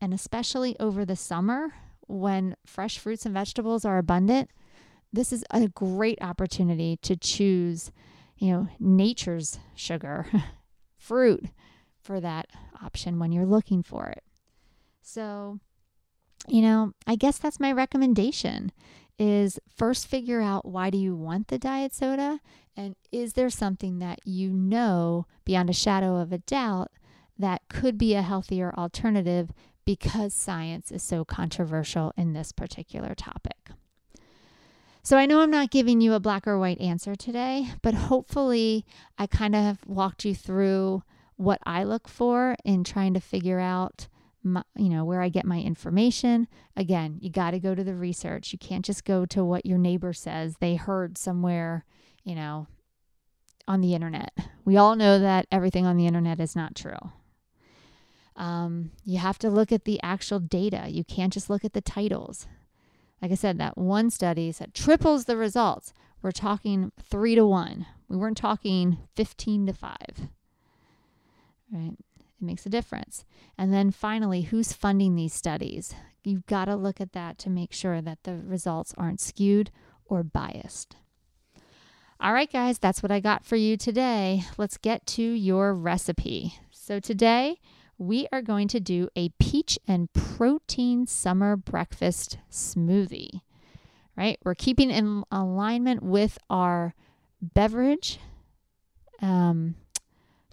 And 0.00 0.14
especially 0.14 0.78
over 0.78 1.04
the 1.04 1.16
summer 1.16 1.74
when 2.06 2.56
fresh 2.64 2.98
fruits 2.98 3.24
and 3.24 3.34
vegetables 3.34 3.84
are 3.84 3.98
abundant, 3.98 4.50
this 5.12 5.32
is 5.32 5.44
a 5.50 5.68
great 5.68 6.18
opportunity 6.20 6.96
to 7.02 7.16
choose, 7.16 7.90
you 8.38 8.52
know, 8.52 8.68
nature's 8.78 9.58
sugar, 9.74 10.26
fruit 10.96 11.46
for 12.00 12.20
that 12.20 12.46
option 12.82 13.18
when 13.18 13.32
you're 13.32 13.46
looking 13.46 13.82
for 13.82 14.06
it. 14.06 14.22
So, 15.02 15.58
you 16.48 16.62
know, 16.62 16.92
I 17.06 17.16
guess 17.16 17.38
that's 17.38 17.60
my 17.60 17.72
recommendation 17.72 18.72
is 19.20 19.60
first 19.76 20.08
figure 20.08 20.40
out 20.40 20.64
why 20.66 20.90
do 20.90 20.98
you 20.98 21.14
want 21.14 21.48
the 21.48 21.58
diet 21.58 21.94
soda 21.94 22.40
and 22.76 22.96
is 23.12 23.34
there 23.34 23.50
something 23.50 23.98
that 23.98 24.18
you 24.24 24.50
know 24.50 25.26
beyond 25.44 25.68
a 25.68 25.74
shadow 25.74 26.16
of 26.16 26.32
a 26.32 26.38
doubt 26.38 26.90
that 27.38 27.62
could 27.68 27.98
be 27.98 28.14
a 28.14 28.22
healthier 28.22 28.72
alternative 28.76 29.52
because 29.84 30.32
science 30.32 30.90
is 30.90 31.02
so 31.02 31.24
controversial 31.24 32.12
in 32.16 32.32
this 32.32 32.52
particular 32.52 33.14
topic. 33.14 33.70
So 35.02 35.16
I 35.16 35.26
know 35.26 35.40
I'm 35.40 35.50
not 35.50 35.70
giving 35.70 36.00
you 36.00 36.12
a 36.12 36.20
black 36.20 36.46
or 36.46 36.58
white 36.58 36.80
answer 36.80 37.16
today, 37.16 37.68
but 37.82 37.94
hopefully 37.94 38.84
I 39.18 39.26
kind 39.26 39.56
of 39.56 39.78
walked 39.86 40.24
you 40.24 40.34
through 40.34 41.02
what 41.36 41.58
I 41.64 41.84
look 41.84 42.06
for 42.06 42.54
in 42.64 42.84
trying 42.84 43.14
to 43.14 43.20
figure 43.20 43.58
out 43.58 44.08
my, 44.42 44.62
you 44.76 44.88
know 44.88 45.04
where 45.04 45.20
I 45.20 45.28
get 45.28 45.44
my 45.44 45.60
information. 45.60 46.48
Again, 46.76 47.18
you 47.20 47.30
got 47.30 47.52
to 47.52 47.58
go 47.58 47.74
to 47.74 47.84
the 47.84 47.94
research. 47.94 48.52
You 48.52 48.58
can't 48.58 48.84
just 48.84 49.04
go 49.04 49.26
to 49.26 49.44
what 49.44 49.66
your 49.66 49.78
neighbor 49.78 50.12
says 50.12 50.56
they 50.60 50.76
heard 50.76 51.18
somewhere, 51.18 51.84
you 52.24 52.34
know, 52.34 52.66
on 53.68 53.80
the 53.80 53.94
internet. 53.94 54.32
We 54.64 54.76
all 54.76 54.94
know 54.94 55.18
that 55.18 55.46
everything 55.50 55.86
on 55.86 55.96
the 55.96 56.06
internet 56.06 56.38
is 56.38 56.54
not 56.54 56.76
true. 56.76 57.12
Um, 58.36 58.92
you 59.04 59.18
have 59.18 59.38
to 59.40 59.50
look 59.50 59.72
at 59.72 59.84
the 59.84 60.00
actual 60.02 60.38
data. 60.38 60.86
You 60.88 61.02
can't 61.02 61.32
just 61.32 61.50
look 61.50 61.64
at 61.64 61.72
the 61.72 61.80
titles. 61.80 62.46
Like 63.20 63.32
I 63.32 63.34
said, 63.34 63.58
that 63.58 63.76
one 63.76 64.10
study 64.10 64.52
said 64.52 64.74
triples 64.74 65.24
the 65.24 65.36
results. 65.36 65.92
We're 66.22 66.30
talking 66.30 66.92
three 67.02 67.34
to 67.34 67.46
one. 67.46 67.86
We 68.08 68.16
weren't 68.16 68.36
talking 68.36 68.98
15 69.14 69.66
to 69.66 69.72
five. 69.72 70.28
Right? 71.72 71.96
It 72.40 72.44
makes 72.44 72.64
a 72.64 72.70
difference. 72.70 73.24
And 73.58 73.72
then 73.72 73.90
finally, 73.90 74.42
who's 74.42 74.72
funding 74.72 75.14
these 75.14 75.34
studies? 75.34 75.94
You've 76.24 76.46
got 76.46 76.66
to 76.66 76.76
look 76.76 77.00
at 77.00 77.12
that 77.12 77.38
to 77.38 77.50
make 77.50 77.72
sure 77.72 78.00
that 78.00 78.22
the 78.24 78.36
results 78.36 78.94
aren't 78.96 79.20
skewed 79.20 79.70
or 80.04 80.22
biased. 80.22 80.96
All 82.18 82.32
right, 82.32 82.50
guys, 82.50 82.78
that's 82.78 83.02
what 83.02 83.12
I 83.12 83.20
got 83.20 83.44
for 83.44 83.56
you 83.56 83.76
today. 83.76 84.42
Let's 84.58 84.76
get 84.76 85.06
to 85.08 85.22
your 85.22 85.74
recipe. 85.74 86.54
So, 86.70 87.00
today 87.00 87.58
we 87.96 88.26
are 88.32 88.42
going 88.42 88.68
to 88.68 88.80
do 88.80 89.08
a 89.14 89.28
peach 89.38 89.78
and 89.86 90.12
protein 90.12 91.06
summer 91.06 91.56
breakfast 91.56 92.38
smoothie. 92.50 93.40
Right? 94.16 94.38
We're 94.44 94.54
keeping 94.54 94.90
in 94.90 95.24
alignment 95.30 96.02
with 96.02 96.38
our 96.50 96.94
beverage 97.40 98.18
um, 99.22 99.76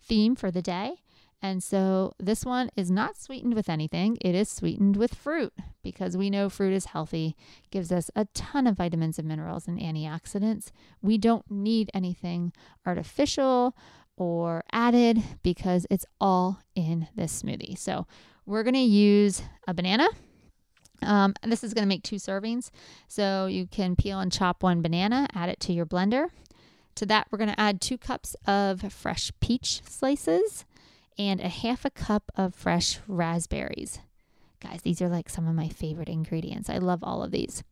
theme 0.02 0.36
for 0.36 0.52
the 0.52 0.62
day. 0.62 1.02
And 1.41 1.63
so 1.63 2.13
this 2.19 2.45
one 2.45 2.71
is 2.76 2.89
not 2.89 3.17
sweetened 3.17 3.54
with 3.54 3.69
anything. 3.69 4.17
It 4.21 4.34
is 4.34 4.50
sweetened 4.50 4.97
with 4.97 5.13
fruit 5.13 5.54
because 5.84 6.17
we 6.17 6.30
know 6.30 6.50
fruit 6.50 6.73
is 6.73 6.86
healthy, 6.86 7.36
gives 7.69 7.91
us 7.91 8.10
a 8.15 8.26
ton 8.34 8.65
of 8.65 8.78
vitamins 8.78 9.19
and 9.19 9.28
minerals 9.28 9.67
and 9.67 9.80
antioxidants. 9.80 10.71
We 11.02 11.17
don't 11.17 11.50
need 11.50 11.91
anything 11.93 12.54
artificial 12.86 13.76
or 14.17 14.63
added 14.71 15.21
because 15.43 15.86
it's 15.91 16.06
all 16.19 16.60
in 16.76 17.08
this 17.15 17.43
smoothie. 17.43 17.78
So 17.78 18.08
we're 18.45 18.63
going 18.63 18.73
to 18.73 18.80
use 18.80 19.43
a 19.67 19.73
banana. 19.73 20.08
Um, 21.04 21.36
this 21.43 21.63
is 21.63 21.76
going 21.76 21.84
to 21.84 21.89
make 21.89 22.02
two 22.02 22.15
servings. 22.15 22.71
So 23.08 23.45
you 23.45 23.67
can 23.67 23.95
peel 23.95 24.19
and 24.19 24.32
chop 24.32 24.63
one 24.63 24.82
banana, 24.82 25.28
add 25.36 25.50
it 25.50 25.60
to 25.62 25.73
your 25.73 25.86
blender. 25.86 26.30
To 26.95 27.06
that, 27.06 27.28
we're 27.30 27.38
going 27.38 27.52
to 27.52 27.60
add 27.60 27.80
two 27.80 28.00
cups 28.00 28.36
of 28.47 28.82
fresh 28.91 29.32
peach 29.39 29.84
slices 29.88 30.65
and 31.17 31.39
a 31.39 31.49
half 31.49 31.86
a 31.86 31.89
cup 31.89 32.32
of 32.36 32.56
fresh 32.56 32.99
raspberries. 33.08 33.99
Guys, 34.60 34.82
these 34.82 35.01
are 35.01 35.10
like 35.10 35.30
some 35.30 35.47
of 35.47 35.56
my 35.56 35.69
favorite 35.69 36.10
ingredients. 36.10 36.69
I 36.69 36.77
love 36.77 37.03
all 37.03 37.23
of 37.23 37.32
these. 37.32 37.63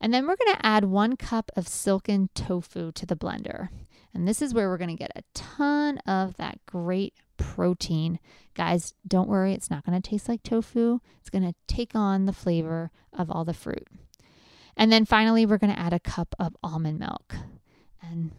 And 0.00 0.12
then 0.12 0.26
we're 0.26 0.36
going 0.36 0.56
to 0.56 0.66
add 0.66 0.84
one 0.84 1.16
cup 1.16 1.50
of 1.56 1.68
silken 1.68 2.28
tofu 2.34 2.92
to 2.92 3.06
the 3.06 3.16
blender. 3.16 3.68
And 4.12 4.26
this 4.26 4.42
is 4.42 4.52
where 4.52 4.68
we're 4.68 4.78
going 4.78 4.90
to 4.90 4.96
get 4.96 5.12
a 5.16 5.22
ton 5.34 5.98
of 5.98 6.36
that 6.36 6.58
great 6.66 7.14
protein. 7.36 8.18
Guys, 8.54 8.94
don't 9.06 9.28
worry, 9.28 9.52
it's 9.52 9.70
not 9.70 9.84
going 9.84 10.00
to 10.00 10.10
taste 10.10 10.28
like 10.28 10.42
tofu. 10.42 11.00
It's 11.20 11.30
going 11.30 11.44
to 11.44 11.54
take 11.66 11.94
on 11.94 12.26
the 12.26 12.32
flavor 12.32 12.90
of 13.12 13.30
all 13.30 13.44
the 13.44 13.54
fruit. 13.54 13.86
And 14.76 14.92
then 14.92 15.04
finally, 15.06 15.46
we're 15.46 15.58
going 15.58 15.74
to 15.74 15.80
add 15.80 15.92
a 15.92 16.00
cup 16.00 16.34
of 16.38 16.56
almond 16.62 16.98
milk. 16.98 17.34
And 18.02 18.32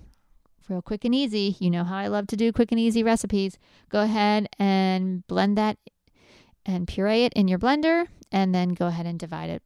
real 0.69 0.82
quick 0.82 1.06
and 1.06 1.15
easy. 1.15 1.56
You 1.60 1.69
know 1.69 1.84
how 1.84 1.97
I 1.97 2.08
love 2.08 2.27
to 2.27 2.36
do 2.36 2.51
quick 2.51 2.71
and 2.71 2.80
easy 2.80 3.03
recipes. 3.03 3.58
Go 3.89 4.01
ahead 4.01 4.47
and 4.60 5.25
blend 5.27 5.58
that 5.58 5.77
and 6.65 6.88
puree 6.88 7.23
it 7.23 7.34
in 7.34 7.47
your 7.47 7.60
blender, 7.60 8.08
and 8.32 8.53
then 8.53 8.69
go 8.69 8.88
ahead 8.88 9.06
and 9.06 9.17
divide 9.17 9.49
it 9.49 9.63